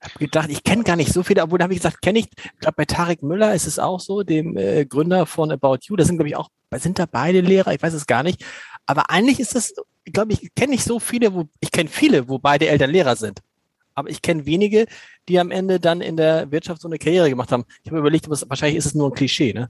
[0.00, 2.20] Ich habe gedacht, ich kenne gar nicht so viele, obwohl da habe ich gesagt, kenne
[2.20, 5.78] ich, ich glaube bei Tarek Müller ist es auch so, dem äh, Gründer von About
[5.82, 8.44] You, da sind glaube ich auch, sind da beide Lehrer, ich weiß es gar nicht,
[8.86, 9.74] aber eigentlich ist
[10.08, 13.14] ich glaube, ich kenne nicht so viele, wo ich kenne viele, wo beide Eltern Lehrer
[13.14, 13.40] sind.
[13.94, 14.86] Aber ich kenne wenige,
[15.28, 17.66] die am Ende dann in der Wirtschaft so eine Karriere gemacht haben.
[17.82, 19.68] Ich habe überlegt, wahrscheinlich ist es nur ein Klischee, ne?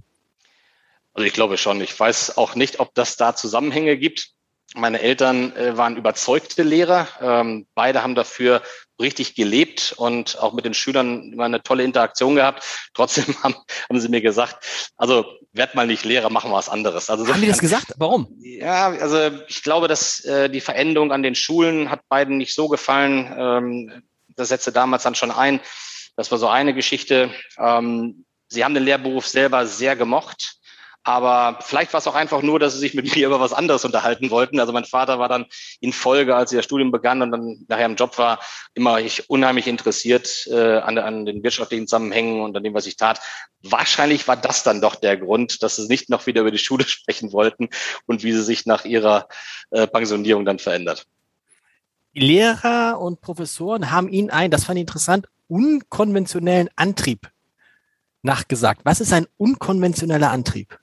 [1.15, 1.81] Also ich glaube schon.
[1.81, 4.31] Ich weiß auch nicht, ob das da Zusammenhänge gibt.
[4.75, 7.09] Meine Eltern äh, waren überzeugte Lehrer.
[7.23, 8.63] Ähm, beide haben dafür
[9.01, 12.65] richtig gelebt und auch mit den Schülern immer eine tolle Interaktion gehabt.
[12.95, 13.55] Trotzdem haben,
[13.89, 17.09] haben sie mir gesagt, also werd mal nicht Lehrer, machen wir was anderes.
[17.09, 17.95] Also so haben die das gesagt?
[17.97, 18.29] Warum?
[18.41, 22.69] Ja, also ich glaube, dass äh, die Veränderung an den Schulen hat beiden nicht so
[22.69, 23.35] gefallen.
[23.39, 24.03] Ähm,
[24.37, 25.61] das setzte damals dann schon ein.
[26.17, 27.31] Das war so eine Geschichte.
[27.59, 30.58] Ähm, sie haben den Lehrberuf selber sehr gemocht
[31.09, 33.87] aber vielleicht war es auch einfach nur, dass sie sich mit mir über was anderes
[33.87, 34.61] unterhalten wollten.
[34.61, 35.47] Also mein Vater war dann
[35.81, 38.41] in Folge, als das Studium begann und dann nachher im Job war,
[38.75, 42.99] immer ich unheimlich interessiert äh, an, an den wirtschaftlichen Zusammenhängen und an dem, was ich
[42.99, 43.23] tat.
[43.63, 46.85] Wahrscheinlich war das dann doch der Grund, dass sie nicht noch wieder über die Schule
[46.87, 47.71] sprechen wollten
[48.05, 49.29] und wie sie sich nach ihrer
[49.71, 51.07] äh, Pensionierung dann verändert.
[52.13, 57.31] Lehrer und Professoren haben Ihnen einen, das fand ich interessant, unkonventionellen Antrieb
[58.21, 58.83] nachgesagt.
[58.85, 60.79] Was ist ein unkonventioneller Antrieb?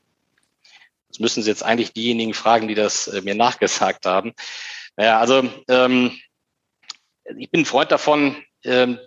[1.15, 4.33] Das müssen Sie jetzt eigentlich diejenigen fragen, die das äh, mir nachgesagt haben.
[4.97, 6.11] Naja, also ähm,
[7.37, 8.99] ich bin Freund davon, ähm,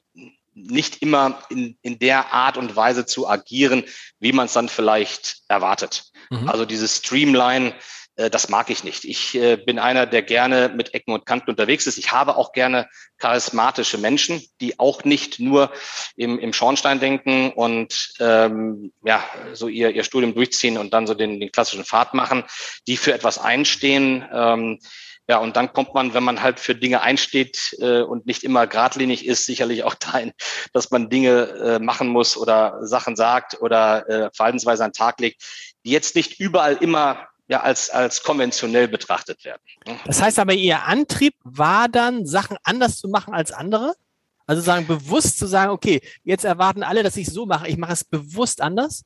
[0.55, 3.85] nicht immer in, in der Art und Weise zu agieren,
[4.21, 6.05] wie man es dann vielleicht erwartet.
[6.31, 6.49] Mhm.
[6.49, 7.75] Also dieses Streamline,
[8.19, 9.05] das mag ich nicht.
[9.05, 11.99] Ich äh, bin einer, der gerne mit Ecken und Kanten unterwegs ist.
[11.99, 15.71] Ich habe auch gerne charismatische Menschen, die auch nicht nur
[16.17, 21.15] im, im Schornstein denken und ähm, ja so ihr, ihr Studium durchziehen und dann so
[21.15, 22.45] den, den klassischen Pfad machen,
[22.89, 24.25] die für etwas einstehen.
[24.33, 24.81] Ähm,
[25.29, 28.67] ja, und dann kommt man, wenn man halt für Dinge einsteht äh, und nicht immer
[28.67, 30.33] geradlinig ist, sicherlich auch dahin,
[30.73, 35.21] dass man Dinge äh, machen muss oder Sachen sagt oder äh, Verhaltensweise an den Tag
[35.21, 35.43] legt,
[35.85, 39.63] die jetzt nicht überall immer ja als, als konventionell betrachtet werden.
[40.05, 43.95] Das heißt aber, Ihr Antrieb war dann, Sachen anders zu machen als andere?
[44.47, 47.93] Also sagen, bewusst zu sagen, okay, jetzt erwarten alle, dass ich so mache, ich mache
[47.93, 49.05] es bewusst anders?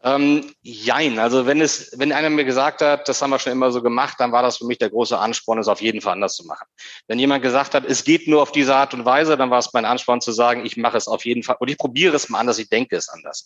[0.00, 3.72] Ähm, jein, also wenn es, wenn einer mir gesagt hat, das haben wir schon immer
[3.72, 6.36] so gemacht, dann war das für mich der große Ansporn, es auf jeden Fall anders
[6.36, 6.66] zu machen.
[7.08, 9.72] Wenn jemand gesagt hat, es geht nur auf diese Art und Weise, dann war es
[9.72, 12.38] mein Ansporn zu sagen, ich mache es auf jeden Fall und ich probiere es mal
[12.38, 13.44] anders, ich denke es anders.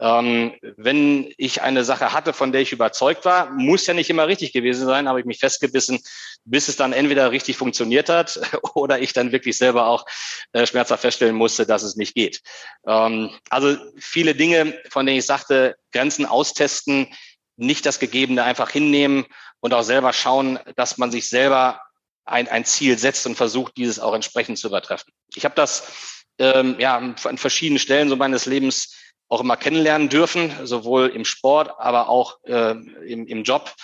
[0.00, 4.28] Ähm, wenn ich eine Sache hatte, von der ich überzeugt war, muss ja nicht immer
[4.28, 6.00] richtig gewesen sein, habe ich mich festgebissen,
[6.44, 8.40] bis es dann entweder richtig funktioniert hat
[8.74, 10.06] oder ich dann wirklich selber auch
[10.52, 12.42] äh, schmerzhaft feststellen musste, dass es nicht geht.
[12.86, 17.08] Ähm, also viele Dinge, von denen ich sagte, Grenzen austesten,
[17.56, 19.26] nicht das Gegebene einfach hinnehmen
[19.60, 21.80] und auch selber schauen, dass man sich selber
[22.24, 25.12] ein, ein Ziel setzt und versucht, dieses auch entsprechend zu übertreffen.
[25.34, 28.94] Ich habe das ähm, ja an verschiedenen Stellen so meines Lebens
[29.28, 33.74] auch immer kennenlernen dürfen, sowohl im Sport, aber auch äh, im, im Job,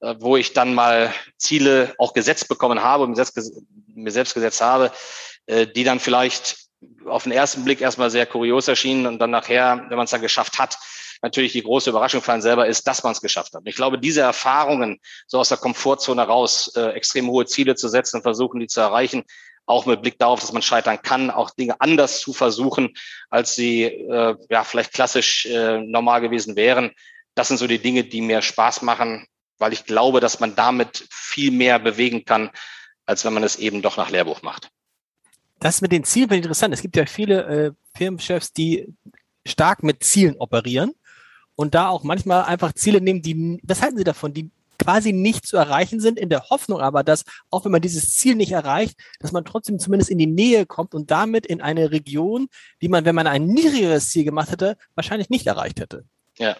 [0.00, 3.38] äh, wo ich dann mal Ziele auch gesetzt bekommen habe mir selbst,
[3.86, 4.92] mir selbst gesetzt habe,
[5.46, 6.58] äh, die dann vielleicht
[7.06, 10.20] auf den ersten Blick erstmal sehr kurios erschienen und dann nachher, wenn man es dann
[10.20, 10.78] geschafft hat,
[11.22, 13.60] natürlich die große Überraschung für einen selber ist, dass man es geschafft hat.
[13.60, 17.88] Und ich glaube, diese Erfahrungen, so aus der Komfortzone raus, äh, extrem hohe Ziele zu
[17.88, 19.24] setzen und versuchen, die zu erreichen,
[19.66, 22.94] auch mit Blick darauf, dass man scheitern kann, auch Dinge anders zu versuchen,
[23.30, 26.92] als sie äh, ja vielleicht klassisch äh, normal gewesen wären.
[27.34, 29.26] Das sind so die Dinge, die mir Spaß machen,
[29.58, 32.50] weil ich glaube, dass man damit viel mehr bewegen kann,
[33.06, 34.70] als wenn man es eben doch nach Lehrbuch macht.
[35.60, 36.74] Das mit den Zielen finde ich interessant.
[36.74, 38.94] Es gibt ja viele äh, Firmenchefs, die
[39.46, 40.94] stark mit Zielen operieren
[41.54, 44.50] und da auch manchmal einfach Ziele nehmen, die, was halten Sie davon, die
[44.84, 48.34] quasi nicht zu erreichen sind, in der Hoffnung aber, dass auch wenn man dieses Ziel
[48.34, 52.48] nicht erreicht, dass man trotzdem zumindest in die Nähe kommt und damit in eine Region,
[52.82, 56.04] die man, wenn man ein niedrigeres Ziel gemacht hätte, wahrscheinlich nicht erreicht hätte.
[56.38, 56.56] Ja,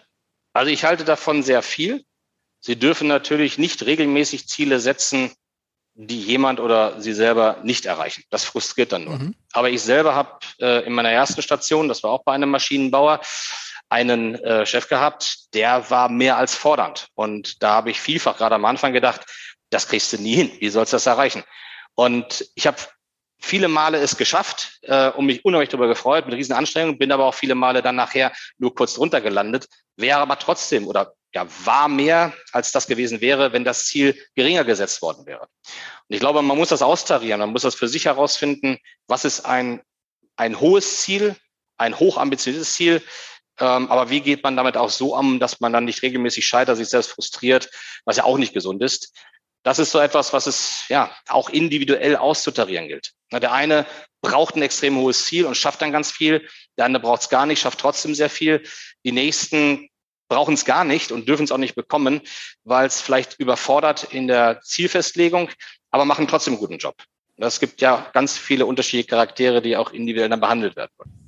[0.52, 2.04] also ich halte davon sehr viel.
[2.60, 5.32] Sie dürfen natürlich nicht regelmäßig Ziele setzen,
[5.94, 8.24] die jemand oder Sie selber nicht erreichen.
[8.30, 9.18] Das frustriert dann nur.
[9.18, 9.34] Mhm.
[9.52, 13.20] Aber ich selber habe äh, in meiner ersten Station, das war auch bei einem Maschinenbauer,
[13.88, 17.08] einen äh, Chef gehabt, der war mehr als fordernd.
[17.14, 19.22] Und da habe ich vielfach gerade am Anfang gedacht,
[19.70, 20.52] das kriegst du nie hin.
[20.58, 21.44] Wie sollst du das erreichen?
[21.94, 22.78] Und ich habe
[23.40, 27.26] viele Male es geschafft äh, und mich unheimlich darüber gefreut, mit riesen Anstrengungen, bin aber
[27.26, 31.88] auch viele Male dann nachher nur kurz drunter gelandet, wäre aber trotzdem oder ja, war
[31.88, 35.42] mehr, als das gewesen wäre, wenn das Ziel geringer gesetzt worden wäre.
[35.42, 38.78] Und ich glaube, man muss das austarieren, man muss das für sich herausfinden,
[39.08, 39.82] was ist ein,
[40.36, 41.36] ein hohes Ziel,
[41.76, 43.02] ein hochambitioniertes Ziel,
[43.60, 46.76] ähm, aber wie geht man damit auch so um, dass man dann nicht regelmäßig scheitert,
[46.76, 47.70] sich selbst frustriert,
[48.04, 49.12] was ja auch nicht gesund ist.
[49.62, 53.12] Das ist so etwas, was es ja auch individuell auszutarieren gilt.
[53.32, 53.86] Der eine
[54.20, 56.46] braucht ein extrem hohes Ziel und schafft dann ganz viel.
[56.76, 58.62] Der andere braucht es gar nicht, schafft trotzdem sehr viel.
[59.04, 59.88] Die nächsten
[60.28, 62.20] brauchen es gar nicht und dürfen es auch nicht bekommen,
[62.64, 65.50] weil es vielleicht überfordert in der Zielfestlegung,
[65.90, 66.96] aber machen trotzdem einen guten Job.
[67.36, 71.23] Es gibt ja ganz viele unterschiedliche Charaktere, die auch individuell dann behandelt werden.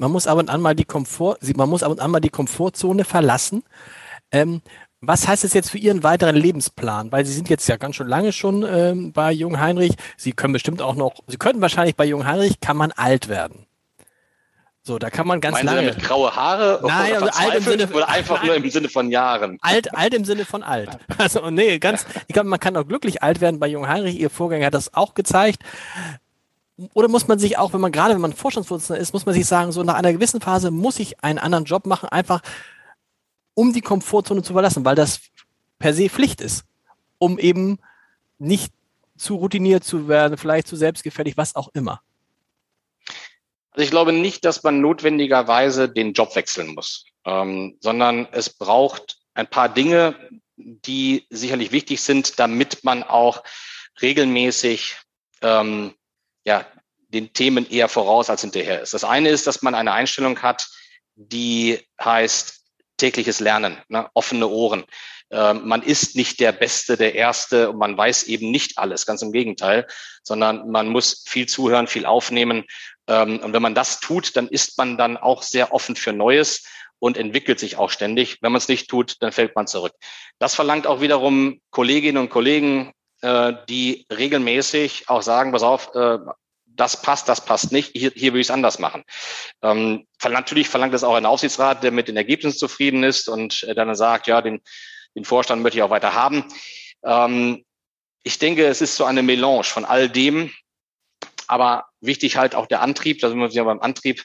[0.00, 2.30] Man muss ab und an mal die Komfort, man muss ab und an mal die
[2.30, 3.62] Komfortzone verlassen.
[4.32, 4.62] Ähm,
[5.02, 7.12] was heißt es jetzt für Ihren weiteren Lebensplan?
[7.12, 9.92] Weil Sie sind jetzt ja ganz schön lange schon ähm, bei Jung Heinrich.
[10.16, 13.66] Sie können bestimmt auch noch, Sie könnten wahrscheinlich bei Jung Heinrich, kann man alt werden.
[14.82, 15.80] So, da kann man ganz Meinen lange.
[15.92, 16.80] Sie mit graue Haare?
[16.82, 19.58] Nein, also alt im Sinne oder einfach nein, nur im Sinne von Jahren.
[19.60, 20.96] Alt, alt im Sinne von alt.
[21.18, 22.06] Also nee, ganz.
[22.26, 24.18] Ich glaube, man kann auch glücklich alt werden bei Jung Heinrich.
[24.18, 25.62] Ihr Vorgänger hat das auch gezeigt
[26.94, 29.46] oder muss man sich auch, wenn man gerade, wenn man Vorstandsvorsitzender ist, muss man sich
[29.46, 32.40] sagen, so nach einer gewissen Phase muss ich einen anderen Job machen, einfach
[33.54, 35.20] um die Komfortzone zu verlassen, weil das
[35.78, 36.64] per se Pflicht ist,
[37.18, 37.78] um eben
[38.38, 38.72] nicht
[39.16, 42.00] zu routiniert zu werden, vielleicht zu selbstgefällig, was auch immer.
[43.72, 49.18] Also ich glaube nicht, dass man notwendigerweise den Job wechseln muss, ähm, sondern es braucht
[49.34, 50.16] ein paar Dinge,
[50.56, 53.42] die sicherlich wichtig sind, damit man auch
[54.02, 54.96] regelmäßig
[55.42, 55.94] ähm,
[56.44, 56.66] ja,
[57.08, 58.94] den Themen eher voraus als hinterher ist.
[58.94, 60.68] Das eine ist, dass man eine Einstellung hat,
[61.14, 62.60] die heißt
[62.96, 64.08] tägliches Lernen, ne?
[64.14, 64.84] offene Ohren.
[65.30, 69.22] Ähm, man ist nicht der Beste, der Erste und man weiß eben nicht alles, ganz
[69.22, 69.86] im Gegenteil,
[70.22, 72.64] sondern man muss viel zuhören, viel aufnehmen.
[73.08, 76.64] Ähm, und wenn man das tut, dann ist man dann auch sehr offen für Neues
[76.98, 78.38] und entwickelt sich auch ständig.
[78.42, 79.94] Wenn man es nicht tut, dann fällt man zurück.
[80.38, 86.18] Das verlangt auch wiederum Kolleginnen und Kollegen äh, die regelmäßig auch sagen, pass auf, äh,
[86.66, 89.04] das passt, das passt nicht, hier, hier will ich es anders machen.
[89.62, 93.74] Ähm, natürlich verlangt es auch ein Aufsichtsrat, der mit den Ergebnissen zufrieden ist und äh,
[93.74, 94.60] dann sagt, ja, den,
[95.14, 96.44] den Vorstand möchte ich auch weiter haben.
[97.04, 97.64] Ähm,
[98.22, 100.50] ich denke, es ist so eine Melange von all dem,
[101.46, 104.24] aber wichtig halt auch der Antrieb, da sind wir wieder beim Antrieb,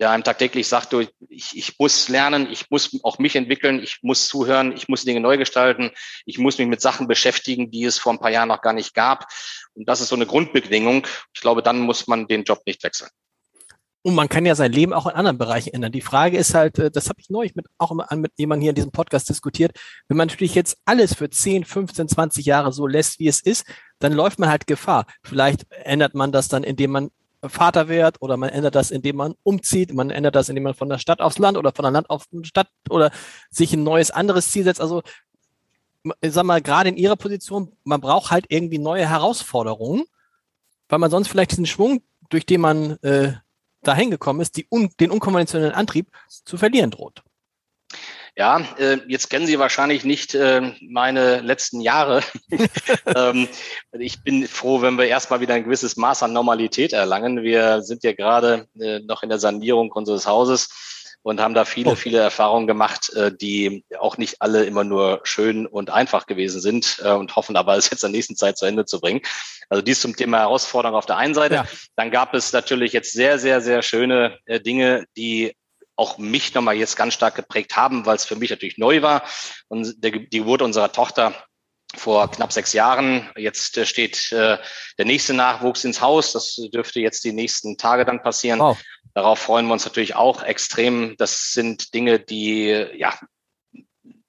[0.00, 3.98] der einem tagtäglich sagt, du, ich, ich muss lernen, ich muss auch mich entwickeln, ich
[4.02, 5.90] muss zuhören, ich muss Dinge neu gestalten,
[6.26, 8.94] ich muss mich mit Sachen beschäftigen, die es vor ein paar Jahren noch gar nicht
[8.94, 9.26] gab.
[9.74, 11.06] Und das ist so eine Grundbedingung.
[11.32, 13.10] Ich glaube, dann muss man den Job nicht wechseln.
[14.06, 15.90] Und man kann ja sein Leben auch in anderen Bereichen ändern.
[15.90, 18.74] Die Frage ist halt, äh, das habe ich neulich mit, auch mit jemandem hier in
[18.74, 19.72] diesem Podcast diskutiert,
[20.08, 23.64] wenn man natürlich jetzt alles für 10, 15, 20 Jahre so lässt, wie es ist,
[24.00, 25.06] dann läuft man halt Gefahr.
[25.22, 27.10] Vielleicht ändert man das dann, indem man
[27.48, 30.88] Vater wird oder man ändert das, indem man umzieht, man ändert das, indem man von
[30.88, 33.10] der Stadt aufs Land oder von der Land auf die Stadt oder
[33.50, 34.80] sich ein neues anderes Ziel setzt.
[34.80, 35.02] Also
[36.20, 40.04] ich sag mal, gerade in ihrer Position, man braucht halt irgendwie neue Herausforderungen,
[40.88, 43.34] weil man sonst vielleicht diesen Schwung, durch den man äh,
[43.82, 47.22] dahin gekommen ist, un, den unkonventionellen Antrieb zu verlieren droht.
[48.36, 52.20] Ja, äh, jetzt kennen Sie wahrscheinlich nicht äh, meine letzten Jahre.
[53.14, 53.48] ähm,
[53.92, 57.42] ich bin froh, wenn wir erstmal wieder ein gewisses Maß an Normalität erlangen.
[57.42, 60.68] Wir sind ja gerade äh, noch in der Sanierung unseres Hauses
[61.22, 61.94] und haben da viele, oh.
[61.94, 67.00] viele Erfahrungen gemacht, äh, die auch nicht alle immer nur schön und einfach gewesen sind
[67.02, 69.20] äh, und hoffen aber, es jetzt in der nächsten Zeit zu Ende zu bringen.
[69.68, 71.54] Also dies zum Thema Herausforderung auf der einen Seite.
[71.54, 71.66] Ja.
[71.96, 75.54] Dann gab es natürlich jetzt sehr, sehr, sehr schöne äh, Dinge, die
[75.96, 79.22] auch mich nochmal jetzt ganz stark geprägt haben, weil es für mich natürlich neu war.
[79.68, 81.34] Und der, die Geburt unserer Tochter
[81.96, 83.30] vor knapp sechs Jahren.
[83.36, 84.58] Jetzt steht äh,
[84.98, 86.32] der nächste Nachwuchs ins Haus.
[86.32, 88.60] Das dürfte jetzt die nächsten Tage dann passieren.
[88.60, 88.78] Wow.
[89.14, 91.14] Darauf freuen wir uns natürlich auch extrem.
[91.18, 93.16] Das sind Dinge, die, ja,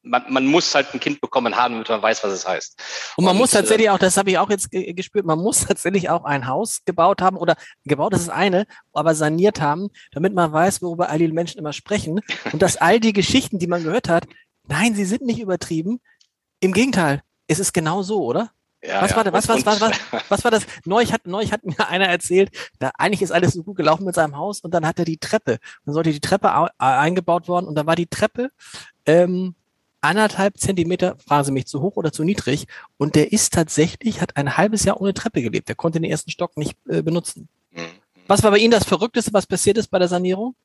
[0.05, 2.81] man, man muss halt ein Kind bekommen haben, damit man weiß, was es heißt.
[3.17, 5.65] Und man und, muss tatsächlich äh, auch, das habe ich auch jetzt gespürt, man muss
[5.65, 10.33] tatsächlich auch ein Haus gebaut haben oder gebaut, das ist eine, aber saniert haben, damit
[10.33, 12.21] man weiß, worüber all die Menschen immer sprechen
[12.53, 14.25] und dass all die Geschichten, die man gehört hat,
[14.67, 15.99] nein, sie sind nicht übertrieben.
[16.59, 18.51] Im Gegenteil, es ist genau so, oder?
[18.83, 19.17] Ja, was, ja.
[19.17, 19.97] War, was, was, was, was,
[20.29, 20.65] was war das?
[20.85, 24.15] Neulich hat, neulich hat mir einer erzählt, da eigentlich ist alles so gut gelaufen mit
[24.15, 25.57] seinem Haus und dann hat er die Treppe.
[25.85, 28.51] Dann sollte die Treppe eingebaut worden und dann war die Treppe
[29.05, 29.55] ähm,
[30.05, 32.67] anderthalb Zentimeter, fragen Sie mich, zu hoch oder zu niedrig.
[32.97, 35.67] Und der ist tatsächlich, hat ein halbes Jahr ohne Treppe gelebt.
[35.67, 37.49] Der konnte den ersten Stock nicht äh, benutzen.
[37.71, 37.81] Mhm.
[38.27, 40.55] Was war bei Ihnen das Verrückteste, was passiert ist bei der Sanierung?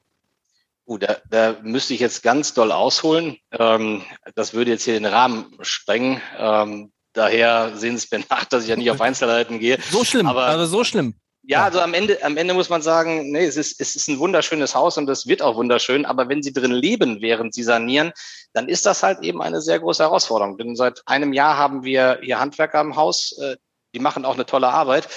[0.86, 3.36] Uh, da, da müsste ich jetzt ganz doll ausholen.
[3.52, 4.02] Ähm,
[4.34, 6.20] das würde jetzt hier den Rahmen sprengen.
[6.38, 9.78] Ähm, Daher sehen Sie es mir nach, dass ich ja nicht auf Einzelheiten gehe.
[9.90, 11.14] So schlimm, aber also so schlimm.
[11.50, 14.20] Ja, also am Ende, am Ende muss man sagen, nee, es ist, es ist ein
[14.20, 18.12] wunderschönes Haus und es wird auch wunderschön, aber wenn Sie drin leben, während Sie sanieren,
[18.52, 20.58] dann ist das halt eben eine sehr große Herausforderung.
[20.58, 23.56] Denn seit einem Jahr haben wir hier Handwerker im Haus, äh,
[23.92, 25.08] die machen auch eine tolle Arbeit.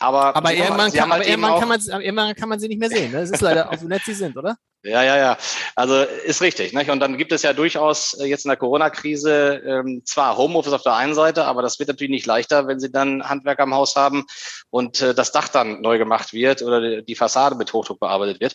[0.00, 2.90] Aber, aber irgendwann, kann, halt aber irgendwann, kann man, irgendwann kann man sie nicht mehr
[2.90, 3.12] sehen.
[3.12, 3.20] Ne?
[3.20, 4.56] Das ist leider auch so nett, sie sind, oder?
[4.86, 5.38] Ja, ja, ja.
[5.74, 6.72] Also ist richtig.
[6.72, 6.90] Nicht?
[6.90, 10.82] Und dann gibt es ja durchaus äh, jetzt in der Corona-Krise ähm, zwar Homeoffice auf
[10.82, 13.96] der einen Seite, aber das wird natürlich nicht leichter, wenn Sie dann Handwerker im Haus
[13.96, 14.24] haben
[14.70, 18.54] und äh, das Dach dann neu gemacht wird oder die Fassade mit Hochdruck bearbeitet wird.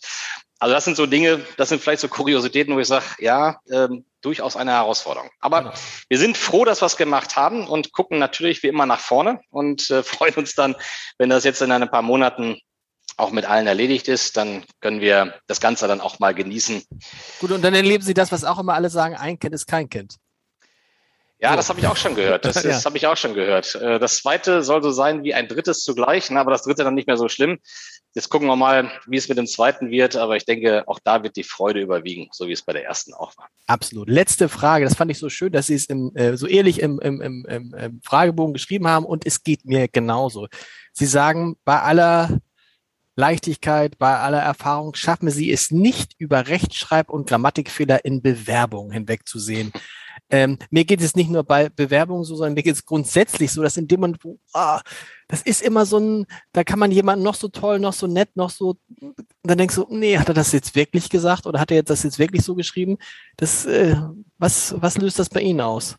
[0.61, 4.05] Also das sind so Dinge, das sind vielleicht so Kuriositäten, wo ich sage, ja, ähm,
[4.21, 5.31] durchaus eine Herausforderung.
[5.39, 5.73] Aber genau.
[6.07, 9.41] wir sind froh, dass wir es gemacht haben und gucken natürlich wie immer nach vorne
[9.49, 10.75] und äh, freuen uns dann,
[11.17, 12.59] wenn das jetzt in ein paar Monaten
[13.17, 16.83] auch mit allen erledigt ist, dann können wir das Ganze dann auch mal genießen.
[17.39, 19.89] Gut, und dann erleben Sie das, was auch immer alle sagen, ein Kind ist kein
[19.89, 20.15] Kind.
[21.39, 21.55] Ja, so.
[21.55, 22.45] das habe ich auch schon gehört.
[22.45, 22.83] Das, ja.
[22.85, 23.73] habe ich auch schon gehört.
[23.75, 26.93] Äh, das zweite soll so sein wie ein drittes zugleich, ne, aber das dritte dann
[26.93, 27.59] nicht mehr so schlimm.
[28.13, 31.23] Jetzt gucken wir mal, wie es mit dem zweiten wird, aber ich denke, auch da
[31.23, 33.47] wird die Freude überwiegen, so wie es bei der ersten auch war.
[33.67, 34.09] Absolut.
[34.09, 36.99] Letzte Frage, das fand ich so schön, dass Sie es im, äh, so ehrlich im,
[36.99, 40.47] im, im, im Fragebogen geschrieben haben und es geht mir genauso.
[40.91, 42.41] Sie sagen, bei aller
[43.21, 49.71] Leichtigkeit, bei aller Erfahrung schaffen sie es nicht, über Rechtschreib- und Grammatikfehler in Bewerbungen hinwegzusehen.
[50.31, 53.61] Ähm, mir geht es nicht nur bei Bewerbungen so, sondern mir geht es grundsätzlich so,
[53.61, 54.81] dass in dem Moment, wo, ah,
[55.27, 58.35] das ist immer so ein, da kann man jemanden noch so toll, noch so nett,
[58.35, 58.77] noch so,
[59.43, 62.17] dann denkst du, nee, hat er das jetzt wirklich gesagt oder hat er das jetzt
[62.17, 62.97] wirklich so geschrieben?
[63.37, 63.95] Das, äh,
[64.37, 65.97] was, was löst das bei Ihnen aus?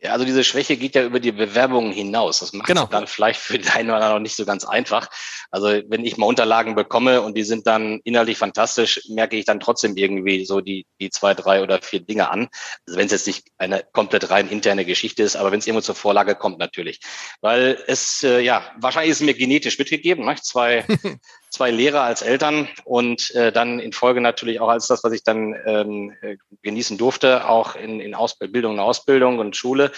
[0.00, 2.38] Ja, also diese Schwäche geht ja über die Bewerbungen hinaus.
[2.38, 2.84] Das macht genau.
[2.84, 5.08] es dann vielleicht für den einen oder anderen nicht so ganz einfach.
[5.50, 9.58] Also wenn ich mal Unterlagen bekomme und die sind dann innerlich fantastisch, merke ich dann
[9.58, 12.48] trotzdem irgendwie so die, die zwei, drei oder vier Dinge an.
[12.86, 15.82] Also wenn es jetzt nicht eine komplett rein interne Geschichte ist, aber wenn es irgendwo
[15.82, 17.00] zur Vorlage kommt, natürlich.
[17.40, 20.24] Weil es, äh, ja, wahrscheinlich ist es mir genetisch mitgegeben.
[20.26, 20.36] Ne?
[20.40, 20.84] Zwei,
[21.50, 25.22] zwei Lehrer als Eltern und äh, dann in Folge natürlich auch als das, was ich
[25.22, 29.92] dann ähm, äh, genießen durfte, auch in, in Ausbildung und Ausbildung und Schule.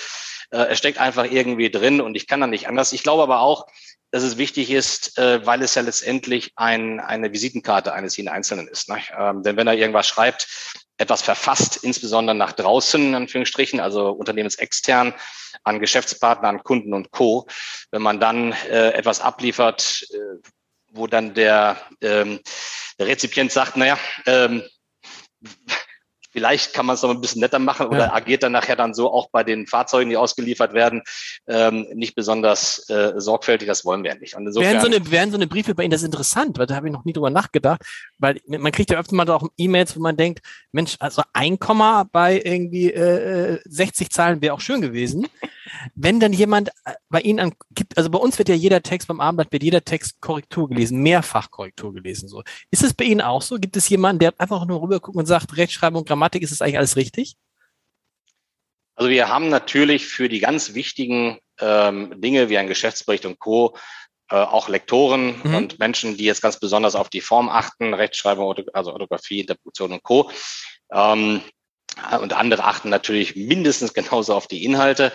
[0.51, 2.93] Äh, es steckt einfach irgendwie drin und ich kann dann nicht anders.
[2.93, 3.67] Ich glaube aber auch,
[4.11, 8.67] dass es wichtig ist, äh, weil es ja letztendlich ein, eine Visitenkarte eines jeden Einzelnen
[8.69, 8.89] ist.
[8.89, 8.99] Ne?
[9.17, 10.49] Ähm, denn wenn er irgendwas schreibt,
[10.99, 15.15] etwas verfasst, insbesondere nach draußen, in Anführungsstrichen, also unternehmensextern,
[15.65, 17.47] an Geschäftspartner, an Kunden und Co.
[17.91, 20.49] Wenn man dann äh, etwas abliefert, äh,
[20.91, 22.41] wo dann der, ähm,
[22.99, 24.63] der Rezipient sagt, naja, ähm,
[26.33, 28.13] Vielleicht kann man es noch ein bisschen netter machen oder ja.
[28.13, 31.03] agiert dann nachher dann so auch bei den Fahrzeugen, die ausgeliefert werden,
[31.49, 33.67] ähm, nicht besonders äh, sorgfältig.
[33.67, 34.37] Das wollen wir ja nicht.
[34.37, 36.67] Und insofern, wären, so eine, wären so eine Briefe bei Ihnen, das ist interessant, weil
[36.67, 37.83] da habe ich noch nie drüber nachgedacht,
[38.19, 42.07] weil man kriegt ja öfter mal auch E-Mails, wo man denkt, Mensch, also ein Komma
[42.13, 45.27] bei irgendwie äh, 60 Zahlen wäre auch schön gewesen.
[46.03, 49.09] Wenn dann jemand äh, bei Ihnen an, gibt, also bei uns wird ja jeder Text
[49.09, 52.29] beim Abendblatt, wird jeder Text Korrektur gelesen, mehrfach Korrektur gelesen.
[52.29, 52.43] So.
[52.71, 53.57] Ist es bei Ihnen auch so?
[53.57, 56.97] Gibt es jemanden, der einfach nur rüberguckt und sagt, Rechtschreibung, Grammatik, ist das eigentlich alles
[56.97, 57.37] richtig?
[58.95, 63.77] Also wir haben natürlich für die ganz wichtigen ähm, Dinge wie ein Geschäftsbericht und Co.
[64.31, 65.55] Äh, auch Lektoren mhm.
[65.55, 70.03] und Menschen, die jetzt ganz besonders auf die Form achten, Rechtschreibung, also Orthographie, Interpretation und
[70.03, 70.31] Co.
[70.93, 71.43] Ähm,
[72.21, 75.13] und andere achten natürlich mindestens genauso auf die Inhalte.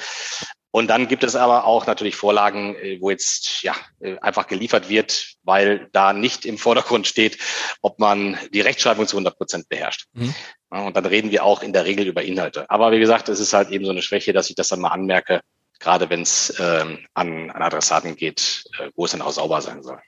[0.76, 4.90] Und dann gibt es aber auch natürlich Vorlagen, äh, wo jetzt ja äh, einfach geliefert
[4.90, 7.38] wird, weil da nicht im Vordergrund steht,
[7.82, 10.08] ob man die Rechtschreibung zu 100 Prozent beherrscht.
[10.12, 10.36] Mhm.
[10.70, 12.70] Und dann reden wir auch in der Regel über Inhalte.
[12.70, 14.90] Aber wie gesagt, es ist halt eben so eine Schwäche, dass ich das dann mal
[14.90, 15.40] anmerke,
[15.80, 19.82] gerade wenn es ähm, an, an Adressaten geht, äh, wo es dann auch sauber sein
[19.82, 20.02] soll.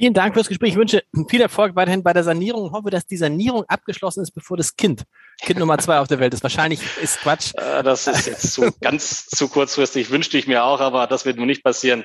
[0.00, 0.70] Vielen Dank fürs Gespräch.
[0.70, 4.30] Ich wünsche viel Erfolg weiterhin bei der Sanierung und hoffe, dass die Sanierung abgeschlossen ist,
[4.30, 5.04] bevor das Kind,
[5.40, 6.42] Kind Nummer zwei auf der Welt ist.
[6.42, 7.52] Wahrscheinlich ist Quatsch.
[7.54, 11.36] Äh, das ist jetzt zu, ganz zu kurzfristig, wünschte ich mir auch, aber das wird
[11.36, 12.04] nur nicht passieren.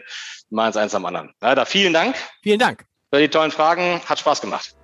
[0.50, 1.34] Mal eins am anderen.
[1.40, 2.16] Da vielen Dank.
[2.44, 2.86] Vielen Dank.
[3.12, 4.02] Für die tollen Fragen.
[4.06, 4.76] Hat Spaß gemacht.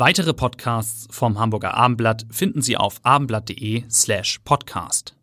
[0.00, 5.17] Weitere Podcasts vom Hamburger Abendblatt finden Sie auf abendblatt.de slash podcast.